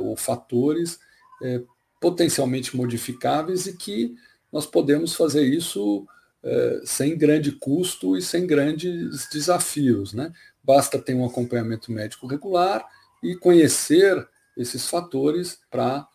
ou 0.00 0.16
fatores 0.16 0.98
potencialmente 2.00 2.76
modificáveis 2.76 3.66
e 3.66 3.76
que 3.76 4.14
nós 4.50 4.66
podemos 4.66 5.14
fazer 5.14 5.44
isso 5.44 6.06
é, 6.44 6.80
sem 6.84 7.16
grande 7.16 7.52
custo 7.52 8.16
e 8.16 8.22
sem 8.22 8.46
grandes 8.46 9.28
desafios. 9.32 10.12
Né? 10.12 10.32
Basta 10.62 10.98
ter 10.98 11.14
um 11.14 11.24
acompanhamento 11.24 11.90
médico 11.90 12.26
regular 12.26 12.84
e 13.22 13.34
conhecer 13.34 14.28
esses 14.56 14.86
fatores 14.86 15.58
para 15.70 16.06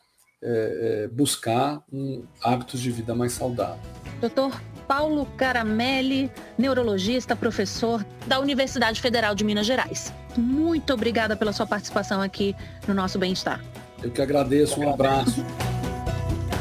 é, 0.42 1.04
é, 1.04 1.08
buscar 1.10 1.84
um, 1.92 2.24
hábitos 2.42 2.80
de 2.80 2.92
vida 2.92 3.14
mais 3.14 3.34
saudável. 3.34 3.82
Doutor 4.22 4.62
Paulo 4.88 5.26
Caramelli, 5.38 6.32
neurologista, 6.58 7.36
professor 7.36 8.06
da 8.26 8.40
Universidade 8.40 9.02
Federal 9.02 9.36
de 9.36 9.44
Minas 9.44 9.66
Gerais. 9.66 10.14
Muito 10.38 10.94
obrigada 10.94 11.36
pela 11.36 11.52
sua 11.52 11.68
participação 11.68 12.22
aqui 12.22 12.56
no 12.88 12.94
nosso 12.94 13.20
Bem-Estar. 13.20 13.64
Eu 14.02 14.12
que 14.12 14.22
agradeço, 14.22 14.80
um 14.80 14.90
abraço. 14.90 15.44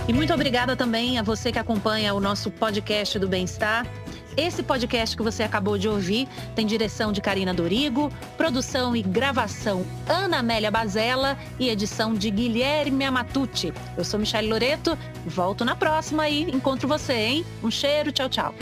E 0.08 0.12
muito 0.12 0.32
obrigada 0.32 0.74
também 0.74 1.18
a 1.18 1.22
você 1.22 1.52
que 1.52 1.58
acompanha 1.58 2.14
o 2.14 2.20
nosso 2.20 2.50
podcast 2.50 3.18
do 3.18 3.28
Bem-Estar. 3.28 3.86
Esse 4.38 4.62
podcast 4.62 5.14
que 5.14 5.22
você 5.22 5.42
acabou 5.42 5.76
de 5.76 5.86
ouvir 5.86 6.26
tem 6.54 6.64
direção 6.64 7.12
de 7.12 7.20
Karina 7.20 7.52
Dorigo, 7.52 8.10
produção 8.34 8.96
e 8.96 9.02
gravação 9.02 9.84
Ana 10.08 10.38
Amélia 10.38 10.70
Bazella 10.70 11.36
e 11.58 11.68
edição 11.68 12.14
de 12.14 12.30
Guilherme 12.30 13.04
Amatucci. 13.04 13.74
Eu 13.98 14.04
sou 14.04 14.18
Michelle 14.18 14.48
Loreto, 14.48 14.96
volto 15.26 15.62
na 15.62 15.76
próxima 15.76 16.26
e 16.26 16.42
encontro 16.42 16.88
você, 16.88 17.12
hein? 17.12 17.44
Um 17.62 17.70
cheiro, 17.70 18.10
tchau, 18.10 18.30
tchau. 18.30 18.54